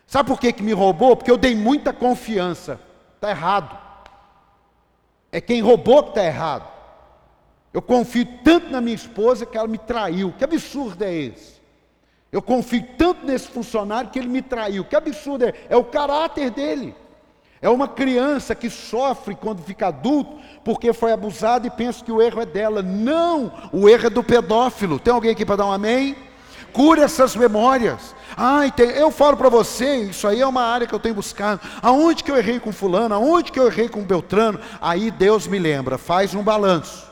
[0.06, 1.14] Sabe por que, que me roubou?
[1.14, 2.80] Porque eu dei muita confiança.
[3.16, 3.78] Está errado.
[5.30, 6.66] É quem roubou que está errado.
[7.74, 10.32] Eu confio tanto na minha esposa que ela me traiu.
[10.32, 11.59] Que absurdo é esse?
[12.32, 14.84] Eu confio tanto nesse funcionário que ele me traiu.
[14.84, 15.54] Que absurdo é?
[15.68, 16.94] É o caráter dele.
[17.62, 22.22] É uma criança que sofre quando fica adulto porque foi abusada e pensa que o
[22.22, 22.82] erro é dela.
[22.82, 24.98] Não, o erro é do pedófilo.
[24.98, 26.16] Tem alguém aqui para dar um amém?
[26.72, 28.14] Cure essas memórias.
[28.36, 31.60] Ai, tem, eu falo para você, isso aí é uma área que eu tenho buscado.
[31.82, 33.14] Aonde que eu errei com fulano?
[33.14, 34.60] Aonde que eu errei com Beltrano?
[34.80, 37.10] Aí Deus me lembra, faz um balanço.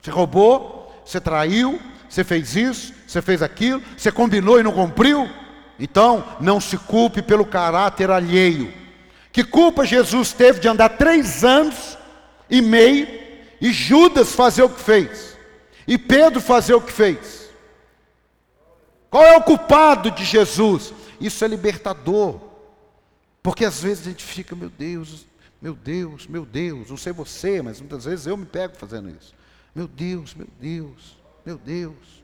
[0.00, 1.80] Você roubou, você traiu,
[2.10, 5.30] você fez isso, você fez aquilo, você combinou e não cumpriu.
[5.78, 8.74] Então, não se culpe pelo caráter alheio.
[9.32, 11.96] Que culpa Jesus teve de andar três anos
[12.50, 13.06] e meio
[13.60, 15.36] e Judas fazer o que fez,
[15.86, 17.50] e Pedro fazer o que fez?
[19.10, 20.94] Qual é o culpado de Jesus?
[21.20, 22.40] Isso é libertador,
[23.42, 25.26] porque às vezes a gente fica, meu Deus,
[25.60, 29.34] meu Deus, meu Deus, não sei você, mas muitas vezes eu me pego fazendo isso.
[29.74, 32.22] Meu Deus, meu Deus, meu Deus.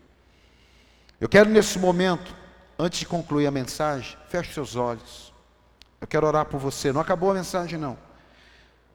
[1.21, 2.35] Eu quero nesse momento,
[2.79, 5.33] antes de concluir a mensagem, feche seus olhos.
[6.01, 6.93] Eu quero orar por você.
[6.93, 7.97] Não acabou a mensagem, não.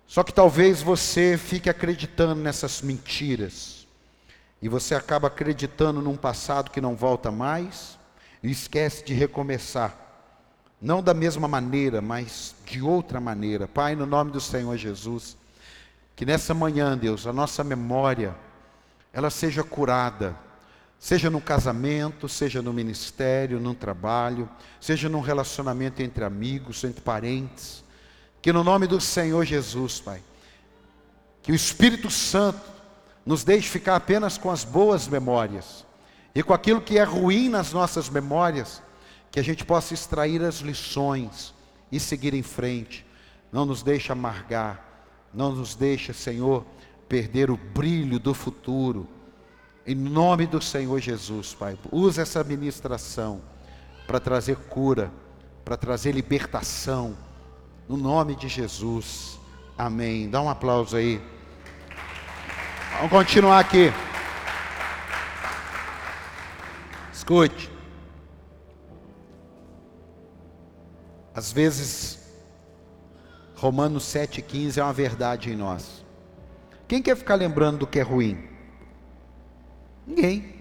[0.06, 3.88] Só que talvez você fique acreditando nessas mentiras.
[4.62, 7.98] E você acaba acreditando num passado que não volta mais
[8.44, 9.98] e esquece de recomeçar.
[10.80, 13.68] Não da mesma maneira, mas de outra maneira.
[13.68, 15.38] Pai, no nome do Senhor Jesus,
[16.16, 18.36] que nessa manhã, Deus, a nossa memória,
[19.14, 20.36] ela seja curada,
[21.00, 24.50] seja no casamento, seja no ministério, no trabalho,
[24.80, 27.84] seja num relacionamento entre amigos, entre parentes.
[28.42, 30.22] Que no nome do Senhor Jesus, Pai,
[31.42, 32.62] que o Espírito Santo
[33.26, 35.86] nos deixe ficar apenas com as boas memórias
[36.34, 38.82] e com aquilo que é ruim nas nossas memórias,
[39.32, 41.54] que a gente possa extrair as lições
[41.92, 43.06] e seguir em frente.
[43.52, 44.92] Não nos deixe amargar
[45.34, 46.66] não nos deixa, Senhor,
[47.12, 49.06] perder o brilho do futuro.
[49.86, 53.42] Em nome do Senhor Jesus, Pai, usa essa ministração
[54.08, 55.12] para trazer cura,
[55.66, 57.18] para trazer libertação.
[57.90, 59.38] No nome de Jesus.
[59.78, 60.30] Amém.
[60.30, 61.22] Dá um aplauso aí.
[62.96, 63.92] Vamos continuar aqui.
[67.12, 67.70] Escute.
[71.36, 72.20] Às vezes
[73.58, 76.10] Romanos 7,15 é uma verdade em nós.
[76.92, 78.38] Quem quer ficar lembrando do que é ruim?
[80.06, 80.56] Ninguém.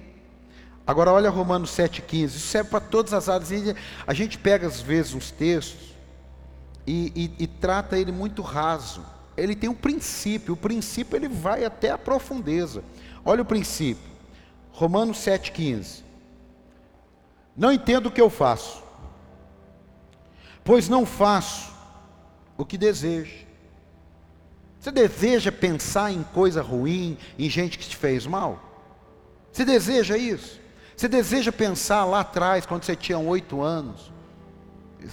[0.87, 3.51] Agora olha Romanos 7,15, isso serve para todas as áreas.
[4.07, 5.93] A gente pega às vezes uns textos
[6.87, 9.05] e, e, e trata ele muito raso.
[9.37, 12.85] Ele tem um princípio, o princípio ele vai até a profundeza.
[13.25, 14.09] Olha o princípio.
[14.71, 16.05] Romanos 7,15.
[17.57, 18.85] Não entendo o que eu faço,
[20.63, 21.75] pois não faço
[22.57, 23.50] o que deseja.
[24.81, 28.59] Você deseja pensar em coisa ruim, em gente que te fez mal?
[29.53, 30.59] Você deseja isso?
[30.97, 34.11] Você deseja pensar lá atrás, quando você tinha oito anos?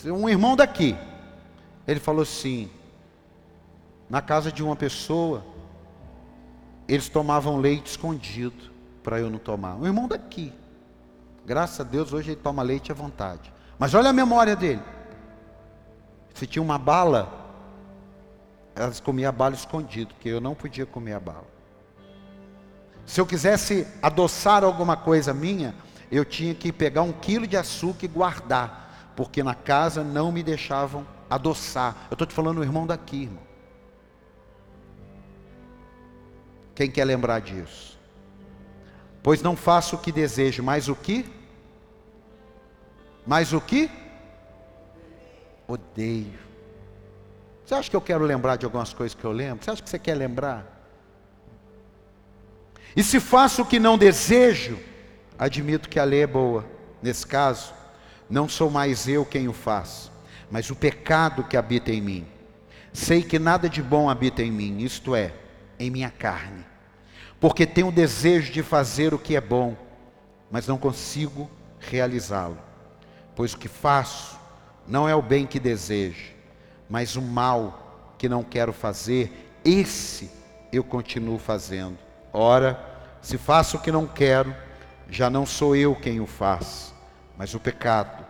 [0.06, 0.96] Um irmão daqui,
[1.86, 2.72] ele falou assim:
[4.10, 5.44] na casa de uma pessoa,
[6.88, 8.72] eles tomavam leite escondido
[9.04, 9.76] para eu não tomar.
[9.76, 10.54] Um irmão daqui.
[11.46, 13.54] Graças a Deus, hoje ele toma leite à vontade.
[13.78, 14.82] Mas olha a memória dele.
[16.34, 17.47] Se tinha uma bala,
[18.78, 21.48] elas comiam a bala escondido, porque eu não podia comer a bala.
[23.06, 25.74] Se eu quisesse adoçar alguma coisa minha,
[26.12, 30.44] eu tinha que pegar um quilo de açúcar e guardar, porque na casa não me
[30.44, 31.96] deixavam adoçar.
[32.10, 33.48] Eu estou te falando irmão daqui, irmão.
[36.76, 37.98] Quem quer lembrar disso?
[39.24, 41.26] Pois não faço o que desejo, mas o que?
[43.26, 43.90] Mas o que?
[45.68, 46.47] Odeio.
[47.68, 49.66] Você acha que eu quero lembrar de algumas coisas que eu lembro?
[49.66, 50.66] Você acha que você quer lembrar?
[52.96, 54.80] E se faço o que não desejo,
[55.38, 56.66] admito que a lei é boa.
[57.04, 57.74] Nesse caso,
[58.30, 60.10] não sou mais eu quem o faz,
[60.50, 62.26] mas o pecado que habita em mim.
[62.94, 65.34] Sei que nada de bom habita em mim, isto é,
[65.78, 66.66] em minha carne.
[67.38, 69.76] Porque tenho o desejo de fazer o que é bom,
[70.50, 71.52] mas não consigo
[71.82, 72.58] realizá-lo.
[73.36, 74.40] Pois o que faço
[74.88, 76.37] não é o bem que desejo,
[76.90, 80.32] mas o mal que não quero fazer, esse
[80.72, 81.98] eu continuo fazendo.
[82.34, 82.80] Ora,
[83.22, 84.56] se faço o que não quero,
[85.10, 86.94] já não sou eu quem o faz,
[87.38, 88.26] mas o pecado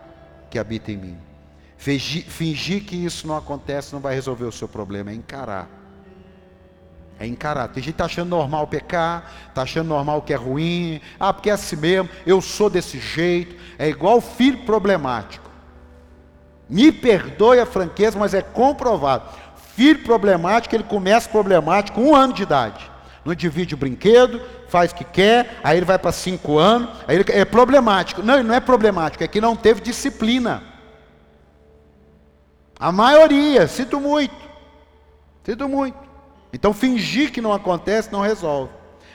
[0.50, 1.18] que habita em mim.
[1.76, 5.68] Fingir, fingir que isso não acontece não vai resolver o seu problema, é encarar.
[7.20, 7.68] É encarar.
[7.68, 11.00] Tem gente que está achando normal pecar, está achando normal que é ruim.
[11.18, 13.56] Ah, porque é assim mesmo, eu sou desse jeito.
[13.78, 15.47] É igual filho problemático.
[16.68, 19.28] Me perdoe a franqueza, mas é comprovado.
[19.74, 22.90] Filho problemático, ele começa problemático com um ano de idade.
[23.24, 27.16] Não divide o brinquedo, faz o que quer, aí ele vai para cinco anos, aí
[27.16, 28.22] ele é problemático.
[28.22, 30.62] Não, não é problemático, é que não teve disciplina.
[32.78, 34.36] A maioria, sinto muito.
[35.44, 35.98] Sinto muito.
[36.52, 38.72] Então fingir que não acontece não resolve.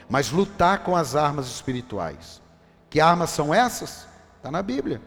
[0.09, 2.41] Mas lutar com as armas espirituais.
[2.89, 4.07] Que armas são essas?
[4.37, 5.01] Está na Bíblia.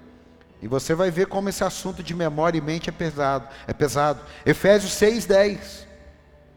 [0.61, 3.49] E você vai ver como esse assunto de memória e mente é pesado.
[3.67, 4.21] É pesado.
[4.45, 5.87] Efésios 6,10.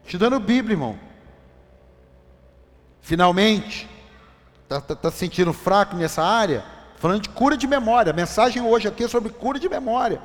[0.06, 0.98] Te dando Bíblia, irmão.
[3.00, 3.88] Finalmente.
[4.62, 6.64] Está tá, tá sentindo fraco nessa área?
[6.96, 8.10] Falando de cura de memória.
[8.10, 10.20] A mensagem hoje aqui é sobre cura de memória.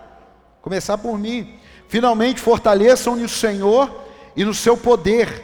[0.61, 1.59] Começar por mim.
[1.87, 4.03] Finalmente fortaleçam no Senhor
[4.35, 5.43] e no seu poder.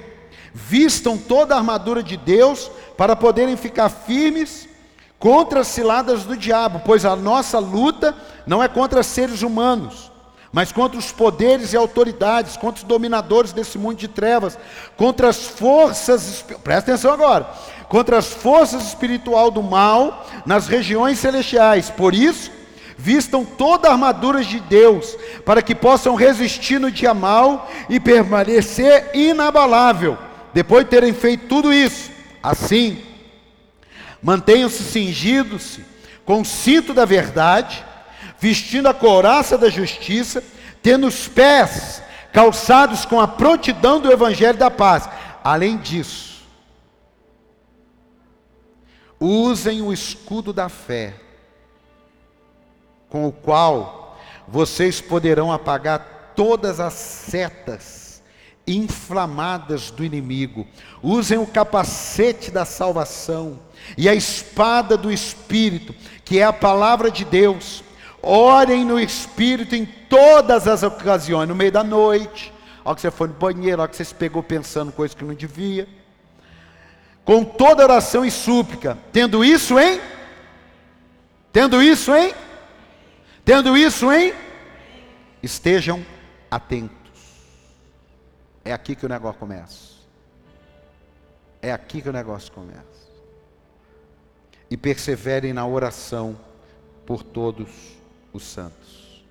[0.54, 4.68] Vistam toda a armadura de Deus para poderem ficar firmes
[5.22, 8.16] contra as ciladas do diabo, pois a nossa luta
[8.46, 10.12] não é contra seres humanos,
[10.52, 14.58] mas contra os poderes e autoridades, contra os dominadores desse mundo de trevas,
[14.98, 17.48] contra as forças, presta atenção agora,
[17.88, 21.92] contra as forças espiritual do mal nas regiões celestiais.
[21.92, 22.50] Por isso,
[22.98, 25.16] vistam toda a armadura de Deus,
[25.46, 30.18] para que possam resistir no dia mal e permanecer inabalável,
[30.52, 32.10] depois de terem feito tudo isso.
[32.42, 33.11] Assim,
[34.22, 35.80] mantenham-se cingidos
[36.26, 37.84] com o cinto da verdade,
[38.40, 40.44] vestindo a couraça da justiça,
[40.82, 42.02] tendo os pés
[42.32, 45.10] calçados com a prontidão do evangelho da paz.
[45.44, 46.44] Além disso,
[49.20, 51.16] usem o escudo da fé
[53.10, 54.18] com o qual
[54.48, 58.11] vocês poderão apagar todas as setas
[58.76, 60.68] inflamadas do inimigo.
[61.02, 63.60] Usem o capacete da salvação
[63.98, 65.94] e a espada do Espírito,
[66.24, 67.84] que é a palavra de Deus.
[68.22, 72.54] Orem no Espírito em todas as ocasiões, no meio da noite,
[72.84, 75.34] ao que você foi no banheiro, ao que você se pegou pensando coisas que não
[75.34, 75.88] devia.
[77.26, 80.00] Com toda oração e súplica, tendo isso em?
[81.52, 82.34] Tendo isso em?
[83.44, 84.34] Tendo isso em,
[85.42, 86.06] estejam
[86.50, 87.01] atentos.
[88.64, 89.92] É aqui que o negócio começa.
[91.62, 92.82] É aqui que o negócio começa.
[94.70, 96.38] E perseverem na oração
[97.06, 97.70] por todos
[98.34, 99.24] os santos.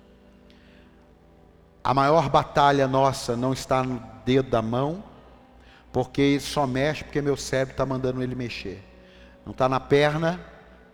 [1.83, 5.03] A maior batalha nossa não está no dedo da mão,
[5.91, 8.83] porque ele só mexe porque meu cérebro está mandando ele mexer.
[9.43, 10.39] Não está na perna,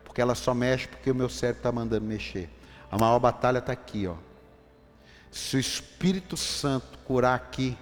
[0.06, 2.50] porque ela só mexe porque o meu cérebro está mandando mexer.
[2.90, 4.16] A maior batalha está aqui, ó.
[5.30, 7.78] Se o Espírito Santo curar aqui,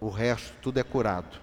[0.00, 1.38] o resto tudo é curado.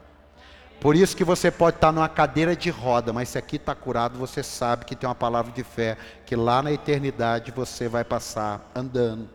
[0.79, 4.17] Por isso que você pode estar numa cadeira de roda, mas se aqui está curado,
[4.17, 8.71] você sabe que tem uma palavra de fé, que lá na eternidade você vai passar
[8.75, 9.27] andando.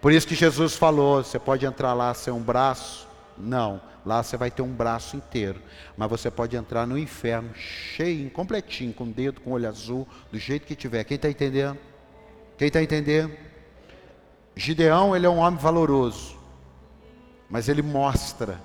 [0.00, 3.06] Por isso que Jesus falou: você pode entrar lá sem um braço?
[3.36, 5.60] Não, lá você vai ter um braço inteiro.
[5.96, 10.66] Mas você pode entrar no inferno cheio, completinho, com dedo, com olho azul, do jeito
[10.66, 11.04] que tiver.
[11.04, 11.78] Quem está entendendo?
[12.56, 13.32] Quem está entendendo?
[14.56, 16.36] Gideão, ele é um homem valoroso,
[17.52, 18.58] mas ele mostra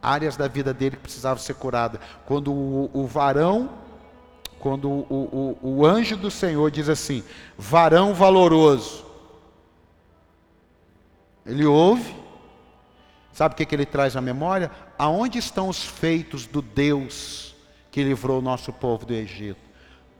[0.00, 2.00] áreas da vida dele que precisavam ser curadas.
[2.24, 3.68] Quando o, o varão,
[4.60, 7.24] quando o, o, o anjo do Senhor diz assim:
[7.58, 9.04] varão valoroso,
[11.44, 12.14] ele ouve,
[13.32, 14.70] sabe o que, que ele traz à memória?
[14.96, 17.56] Aonde estão os feitos do Deus
[17.90, 19.60] que livrou o nosso povo do Egito?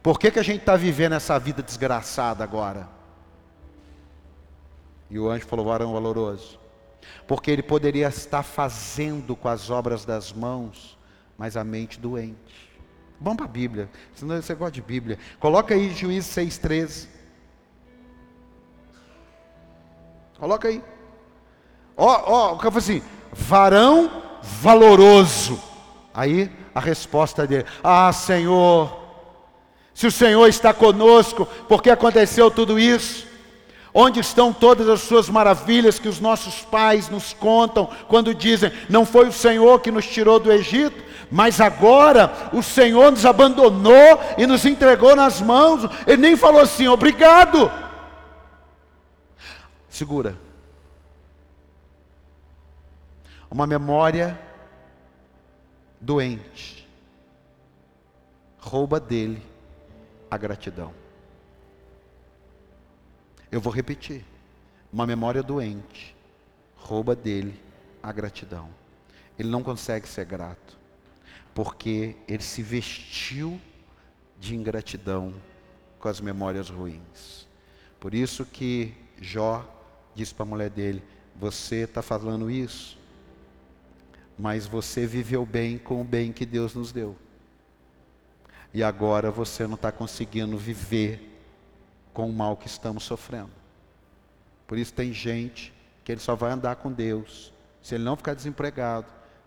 [0.03, 2.88] Por que, que a gente está vivendo essa vida desgraçada agora?
[5.09, 6.64] E o anjo falou: varão valoroso.
[7.26, 10.98] Porque ele poderia estar fazendo com as obras das mãos,
[11.36, 12.72] mas a mente doente.
[13.20, 13.88] Vamos para a Bíblia.
[14.14, 15.18] Senão você gosta de Bíblia.
[15.38, 17.09] Coloca aí Juízes 6,13.
[20.38, 20.82] Coloca aí.
[21.96, 23.02] Ó, ó, o cara assim:
[23.32, 25.61] varão valoroso.
[26.12, 29.05] Aí a resposta dele: Ah, Senhor,
[29.94, 33.26] se o Senhor está conosco, por que aconteceu tudo isso?
[33.97, 39.07] Onde estão todas as suas maravilhas que os nossos pais nos contam quando dizem: Não
[39.07, 44.47] foi o Senhor que nos tirou do Egito, mas agora o Senhor nos abandonou e
[44.47, 45.88] nos entregou nas mãos.
[46.09, 47.70] Ele nem falou assim: Obrigado.
[49.88, 50.36] Segura.
[53.49, 54.36] Uma memória
[56.01, 56.84] doente
[58.59, 59.40] rouba dele
[60.28, 61.03] a gratidão.
[63.55, 64.24] Eu vou repetir.
[64.92, 66.12] Uma memória doente
[66.74, 67.55] rouba dele
[68.02, 68.68] a gratidão.
[69.38, 70.76] Ele não consegue ser grato,
[71.55, 73.61] porque ele se vestiu
[74.40, 75.32] de ingratidão
[76.00, 77.46] com as memórias ruins.
[78.00, 79.64] Por isso que Jó
[80.16, 81.00] disse para a mulher dele:
[81.36, 82.98] Você está falando isso,
[84.36, 87.16] mas você viveu bem com o bem que Deus nos deu.
[88.72, 91.34] E agora você não está conseguindo viver
[92.15, 93.51] com o mal que estamos sofrendo.
[94.67, 97.53] Por isso tem gente que ele só vai andar com Deus
[97.83, 99.07] se ele não ficar desempregado,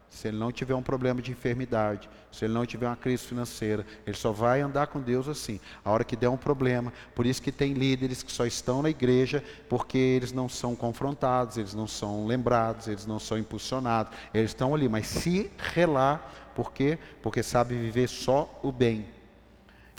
[0.09, 3.85] se ele não tiver um problema de enfermidade, se ele não tiver uma crise financeira,
[4.05, 5.59] ele só vai andar com Deus assim.
[5.83, 8.89] A hora que der um problema, por isso que tem líderes que só estão na
[8.89, 14.51] igreja porque eles não são confrontados, eles não são lembrados, eles não são impulsionados, eles
[14.51, 16.99] estão ali, mas se relar, por quê?
[17.21, 19.16] Porque sabe viver só o bem.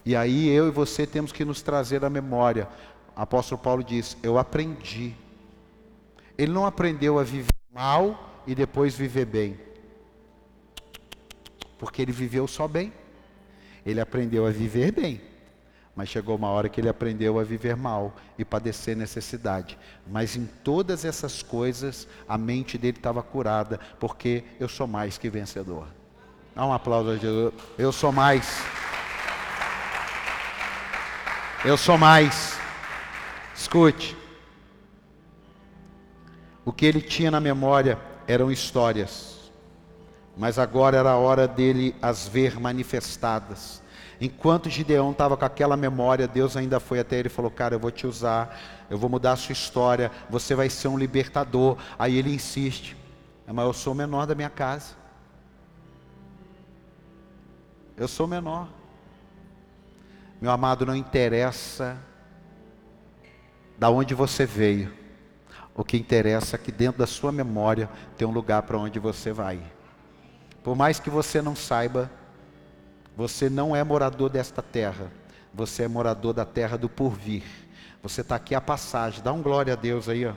[0.04, 2.68] E aí eu e você temos que nos trazer a memória.
[3.16, 5.14] O apóstolo Paulo diz: Eu aprendi.
[6.36, 9.68] Ele não aprendeu a viver mal e depois viver bem
[11.78, 12.92] porque ele viveu só bem.
[13.86, 15.20] Ele aprendeu a viver bem.
[15.94, 19.78] Mas chegou uma hora que ele aprendeu a viver mal e padecer necessidade.
[20.06, 25.30] Mas em todas essas coisas, a mente dele estava curada, porque eu sou mais que
[25.30, 25.88] vencedor.
[26.54, 27.52] Dá um aplauso a Jesus.
[27.76, 28.62] Eu sou mais.
[31.64, 32.58] Eu sou mais.
[33.54, 34.16] Escute.
[36.64, 39.38] O que ele tinha na memória eram histórias
[40.38, 43.82] mas agora era a hora dele as ver manifestadas.
[44.20, 47.80] Enquanto Gideão estava com aquela memória, Deus ainda foi até ele e falou: Cara, eu
[47.80, 48.56] vou te usar,
[48.88, 51.76] eu vou mudar a sua história, você vai ser um libertador.
[51.98, 52.96] Aí ele insiste:
[53.44, 54.94] Mas eu sou o menor da minha casa.
[57.96, 58.68] Eu sou o menor.
[60.40, 61.96] Meu amado, não interessa
[63.76, 64.92] da onde você veio.
[65.74, 69.32] O que interessa é que dentro da sua memória tem um lugar para onde você
[69.32, 69.60] vai.
[70.62, 72.10] Por mais que você não saiba,
[73.16, 75.10] você não é morador desta terra,
[75.52, 77.42] você é morador da terra do porvir.
[78.00, 80.24] Você está aqui a passagem, dá um glória a Deus aí.
[80.24, 80.34] Ó.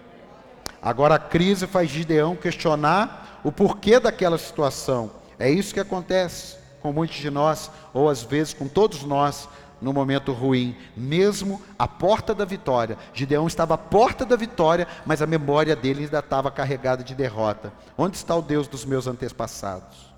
[0.82, 5.12] Agora a crise faz Gideão questionar o porquê daquela situação.
[5.38, 9.48] É isso que acontece com muitos de nós, ou às vezes com todos nós,
[9.82, 12.98] no momento ruim, mesmo à porta da vitória.
[13.14, 17.74] Gideão estava à porta da vitória, mas a memória dele ainda estava carregada de derrota.
[17.98, 20.14] Onde está o Deus dos meus antepassados?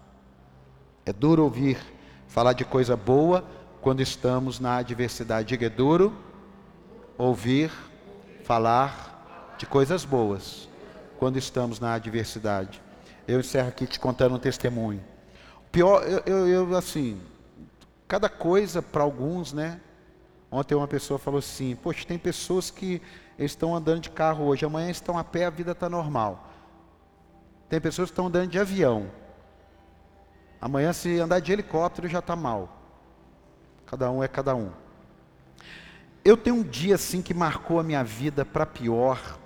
[1.06, 1.78] É duro ouvir
[2.28, 3.44] falar de coisa boa
[3.82, 5.50] quando estamos na adversidade.
[5.50, 6.14] Diga, é duro
[7.18, 7.72] ouvir
[8.44, 10.68] falar de coisas boas
[11.18, 12.82] quando estamos na adversidade.
[13.28, 15.02] Eu encerro aqui te contando um testemunho.
[15.72, 17.20] Pior, eu, eu, eu assim,
[18.14, 19.82] cada coisa para alguns, né?
[20.52, 23.02] Ontem uma pessoa falou assim: Poxa, tem pessoas que
[23.40, 26.48] estão andando de carro hoje, amanhã estão a pé, a vida está normal.
[27.68, 29.10] Tem pessoas que estão andando de avião.
[30.62, 32.78] Amanhã, se andar de helicóptero, já está mal.
[33.88, 34.70] Cada um é cada um.
[36.24, 39.40] Eu tenho um dia assim que marcou a minha vida para pior.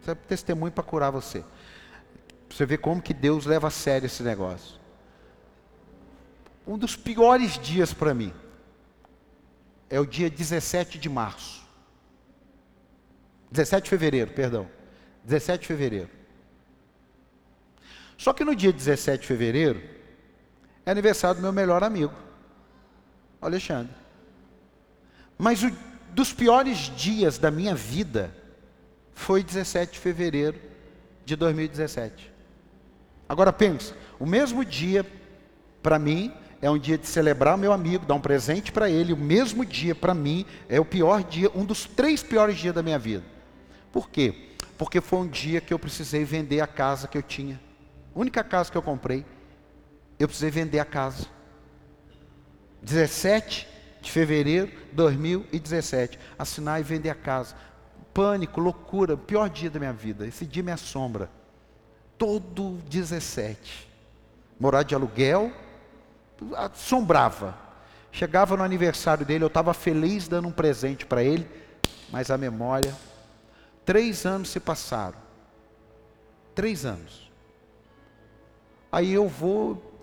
[0.00, 1.44] Isso é testemunho para curar você.
[2.48, 4.85] Você vê como que Deus leva a sério esse negócio.
[6.66, 8.32] Um dos piores dias para mim
[9.88, 11.64] é o dia 17 de março.
[13.50, 14.68] 17 de fevereiro, perdão.
[15.24, 16.10] 17 de fevereiro.
[18.18, 19.82] Só que no dia 17 de fevereiro,
[20.84, 22.14] é aniversário do meu melhor amigo,
[23.40, 23.94] Alexandre.
[25.38, 25.70] Mas o
[26.16, 28.34] dos piores dias da minha vida
[29.12, 30.58] foi 17 de fevereiro
[31.26, 32.32] de 2017.
[33.28, 35.04] Agora pensa, o mesmo dia
[35.82, 39.12] para mim é um dia de celebrar meu amigo, dar um presente para ele.
[39.12, 42.82] O mesmo dia para mim é o pior dia, um dos três piores dias da
[42.82, 43.24] minha vida.
[43.92, 44.52] Por quê?
[44.78, 47.60] Porque foi um dia que eu precisei vender a casa que eu tinha.
[48.14, 49.24] A única casa que eu comprei
[50.18, 51.26] eu precisei vender a casa.
[52.82, 53.68] 17
[54.00, 56.18] de fevereiro de 2017.
[56.38, 57.54] Assinar e vender a casa.
[58.14, 60.26] Pânico, loucura, pior dia da minha vida.
[60.26, 61.30] Esse dia me assombra.
[62.16, 63.86] Todo 17.
[64.58, 65.52] Morar de aluguel,
[66.56, 67.56] assombrava.
[68.12, 71.46] Chegava no aniversário dele, eu estava feliz dando um presente para ele,
[72.10, 72.94] mas a memória.
[73.84, 75.18] Três anos se passaram.
[76.54, 77.30] Três anos.
[78.90, 79.96] Aí eu vou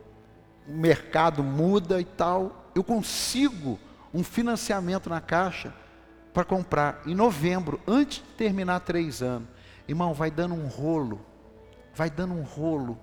[0.68, 3.80] o mercado muda e tal, eu consigo
[4.14, 5.74] um financiamento na caixa
[6.34, 9.48] para comprar em novembro, antes de terminar três anos.
[9.88, 11.20] Irmão, vai dando um rolo,
[11.94, 12.98] vai dando um rolo.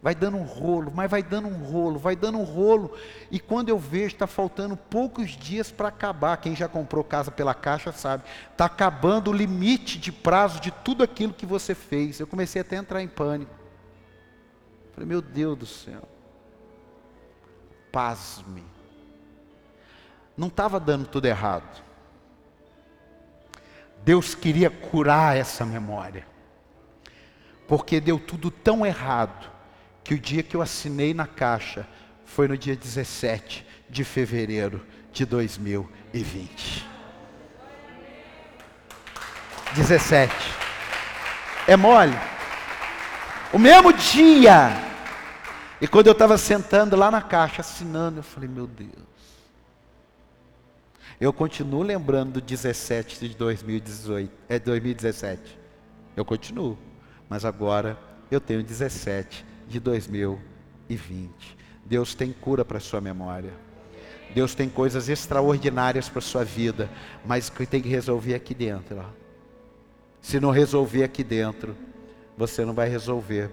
[0.00, 2.96] Vai dando um rolo, mas vai dando um rolo, vai dando um rolo.
[3.32, 6.36] E quando eu vejo, está faltando poucos dias para acabar.
[6.36, 8.22] Quem já comprou casa pela caixa sabe.
[8.52, 12.20] Está acabando o limite de prazo de tudo aquilo que você fez.
[12.20, 13.52] Eu comecei até a entrar em pânico.
[14.92, 16.08] Falei, meu Deus do céu.
[17.90, 18.64] Pasme.
[20.36, 21.82] Não estava dando tudo errado.
[24.04, 26.24] Deus queria curar essa memória.
[27.66, 29.57] Porque deu tudo tão errado
[30.08, 31.86] que o dia que eu assinei na caixa
[32.24, 34.82] foi no dia 17 de fevereiro
[35.12, 36.88] de 2020.
[39.74, 40.32] 17.
[41.66, 42.16] É mole.
[43.52, 44.70] O mesmo dia.
[45.78, 48.88] E quando eu estava sentando lá na caixa, assinando, eu falei, meu Deus.
[51.20, 55.58] Eu continuo lembrando do 17 de 2018, é 2017.
[56.16, 56.78] Eu continuo.
[57.28, 57.98] Mas agora
[58.30, 61.30] eu tenho 17 de 2020.
[61.84, 63.52] Deus tem cura para a sua memória.
[64.34, 66.90] Deus tem coisas extraordinárias para a sua vida,
[67.24, 68.98] mas que tem que resolver aqui dentro.
[68.98, 69.04] Ó.
[70.20, 71.76] Se não resolver aqui dentro,
[72.36, 73.50] você não vai resolver.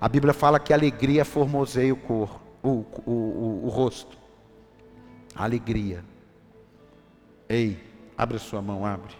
[0.00, 4.16] A Bíblia fala que a alegria formoseia o, cor, o, o, o, o rosto.
[5.34, 6.04] Alegria.
[7.48, 7.82] Ei,
[8.16, 9.14] abre sua mão, abre.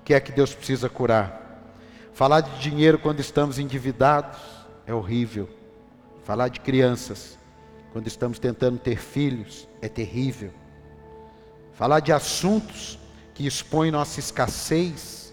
[0.00, 1.46] O que é que Deus precisa curar?
[2.12, 4.57] Falar de dinheiro quando estamos endividados
[4.88, 5.46] é horrível.
[6.24, 7.38] Falar de crianças,
[7.92, 10.50] quando estamos tentando ter filhos, é terrível.
[11.74, 12.98] Falar de assuntos
[13.34, 15.32] que expõem nossa escassez,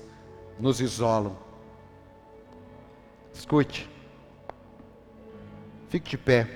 [0.60, 1.36] nos isolam.
[3.34, 3.90] Escute.
[5.90, 6.48] Fique de pé.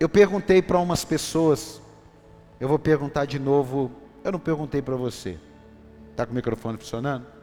[0.00, 1.80] Eu perguntei para umas pessoas,
[2.58, 3.90] eu vou perguntar de novo,
[4.24, 5.38] eu não perguntei para você.
[6.10, 7.33] Está com o microfone funcionando?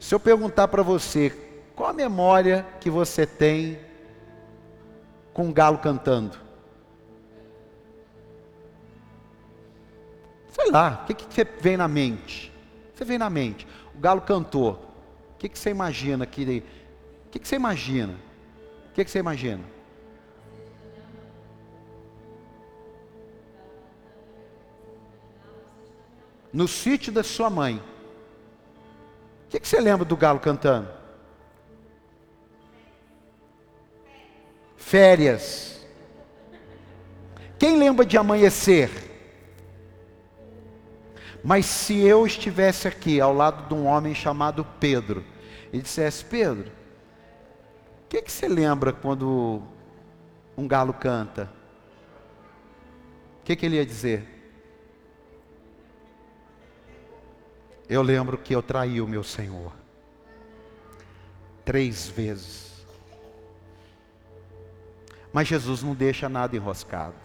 [0.00, 1.30] Se eu perguntar para você,
[1.76, 3.78] qual a memória que você tem
[5.34, 6.38] com um galo cantando?
[10.48, 12.50] Sei lá, o que, que você vem na mente?
[12.94, 14.72] Você vem na mente, o galo cantou.
[15.34, 16.64] O que, que você imagina aqui?
[17.26, 18.14] O que, que você imagina?
[18.90, 19.62] O que, que você imagina?
[26.50, 27.89] No sítio da sua mãe.
[29.50, 30.88] Que, que você lembra do galo cantando?
[34.76, 35.84] Férias.
[37.58, 38.88] Quem lembra de amanhecer?
[41.42, 45.24] Mas se eu estivesse aqui ao lado de um homem chamado Pedro
[45.72, 49.62] e dissesse: Pedro, o que, que você lembra quando
[50.56, 51.50] um galo canta?
[53.40, 54.39] O que, que ele ia dizer?
[57.90, 59.72] Eu lembro que eu traí o meu Senhor.
[61.64, 62.86] Três vezes.
[65.32, 67.16] Mas Jesus não deixa nada enroscado.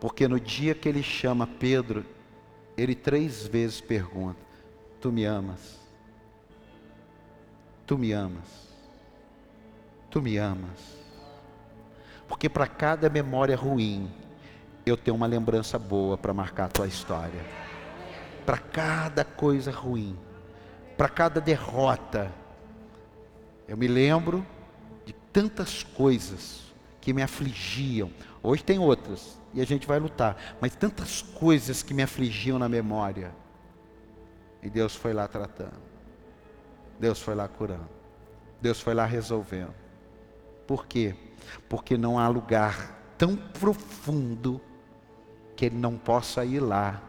[0.00, 2.02] Porque no dia que ele chama Pedro,
[2.78, 4.40] ele três vezes pergunta:
[5.02, 5.78] Tu me amas?
[7.86, 8.68] Tu me amas?
[10.10, 10.96] Tu me amas?
[12.26, 14.10] Porque para cada memória ruim,
[14.86, 17.63] eu tenho uma lembrança boa para marcar a tua história
[18.44, 20.18] para cada coisa ruim,
[20.96, 22.32] para cada derrota.
[23.66, 24.44] Eu me lembro
[25.04, 28.10] de tantas coisas que me afligiam.
[28.42, 32.68] Hoje tem outras e a gente vai lutar, mas tantas coisas que me afligiam na
[32.68, 33.34] memória.
[34.62, 35.82] E Deus foi lá tratando.
[36.98, 37.88] Deus foi lá curando.
[38.60, 39.74] Deus foi lá resolvendo.
[40.66, 41.14] Por quê?
[41.68, 44.60] Porque não há lugar tão profundo
[45.54, 47.02] que ele não possa ir lá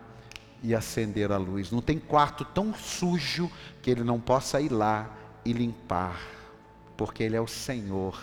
[0.65, 1.71] e acender a luz.
[1.71, 3.51] Não tem quarto tão sujo
[3.83, 5.07] que ele não possa ir lá
[5.45, 6.19] e limpar,
[6.97, 8.19] porque ele é o Senhor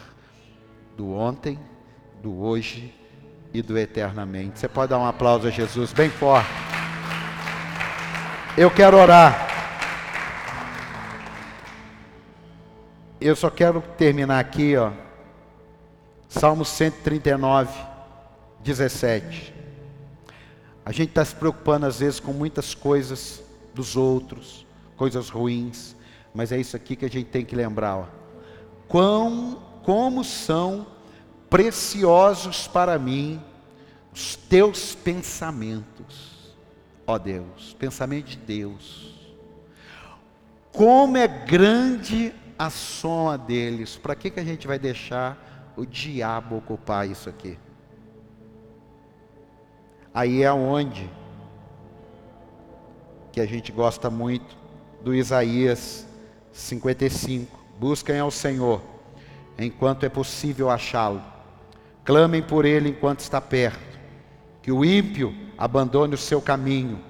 [0.97, 1.57] do ontem,
[2.21, 2.93] do hoje
[3.55, 4.59] e do eternamente.
[4.59, 6.51] Você pode dar um aplauso a Jesus bem forte.
[8.57, 9.49] Eu quero orar.
[13.21, 14.91] Eu só quero terminar aqui, ó.
[16.29, 17.73] Salmo 139,
[18.65, 19.52] 17.
[20.85, 23.43] A gente está se preocupando às vezes com muitas coisas
[23.75, 24.67] dos outros,
[24.97, 25.95] coisas ruins,
[26.35, 27.97] mas é isso aqui que a gente tem que lembrar.
[27.97, 28.07] Ó.
[28.89, 30.87] Quão, como são
[31.49, 33.41] preciosos para mim
[34.13, 36.57] os teus pensamentos,
[37.07, 39.13] ó Deus, pensamento de Deus.
[40.73, 43.97] Como é grande a soma deles.
[43.97, 47.59] Para que, que a gente vai deixar o diabo ocupar isso aqui?
[50.15, 51.09] Aí é onde
[53.33, 54.57] que a gente gosta muito
[55.03, 56.07] do Isaías
[56.53, 57.59] 55.
[57.79, 58.83] Busquem ao Senhor
[59.59, 61.23] enquanto é possível achá-lo.
[62.05, 63.99] Clamem por ele enquanto está perto.
[64.61, 67.01] Que o ímpio abandone o seu caminho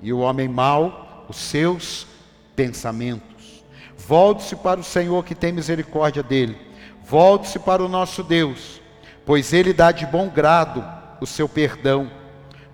[0.00, 2.06] e o homem mau os seus
[2.54, 3.64] pensamentos.
[3.96, 6.56] Volte-se para o Senhor que tem misericórdia dele.
[7.04, 8.80] Volte-se para o nosso Deus,
[9.26, 10.84] pois ele dá de bom grado
[11.20, 12.10] o seu perdão,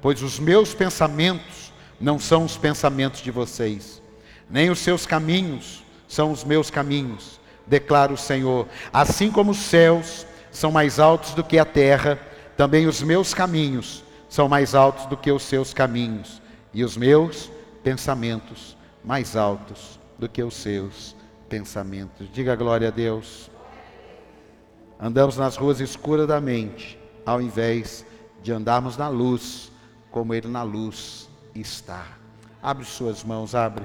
[0.01, 4.01] pois os meus pensamentos não são os pensamentos de vocês,
[4.48, 8.66] nem os seus caminhos são os meus caminhos, declara o Senhor.
[8.92, 12.18] Assim como os céus são mais altos do que a terra,
[12.57, 16.42] também os meus caminhos são mais altos do que os seus caminhos,
[16.74, 17.51] e os meus
[17.82, 21.16] pensamentos mais altos do que os seus
[21.48, 22.28] pensamentos.
[22.32, 23.51] Diga glória a Deus.
[25.01, 28.05] Andamos nas ruas escuras da mente, ao invés
[28.42, 29.70] de andarmos na luz,
[30.11, 32.06] como Ele na luz está.
[32.62, 33.84] Abre suas mãos, abre.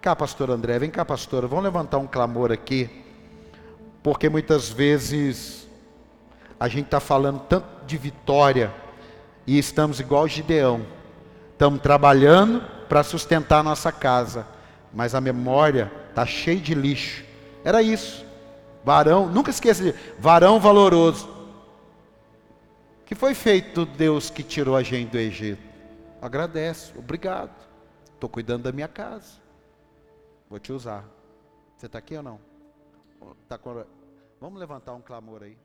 [0.00, 1.46] Cá, pastor André, vem cá, pastora.
[1.46, 2.90] Vamos levantar um clamor aqui,
[4.02, 5.68] porque muitas vezes
[6.58, 8.72] a gente está falando tanto de vitória
[9.46, 10.84] e estamos igual Gideão.
[11.52, 14.46] Estamos trabalhando para sustentar a nossa casa,
[14.92, 17.24] mas a memória está cheia de lixo.
[17.64, 18.24] Era isso.
[18.84, 21.28] Varão, nunca esqueça de varão valoroso.
[23.12, 25.62] Que foi feito Deus que tirou a gente do Egito?
[26.22, 27.52] Agradeço, obrigado.
[28.06, 29.38] Estou cuidando da minha casa.
[30.48, 31.04] Vou te usar.
[31.76, 32.40] Você está aqui ou não?
[33.46, 33.84] Tá com...
[34.40, 35.58] Vamos levantar um clamor aí.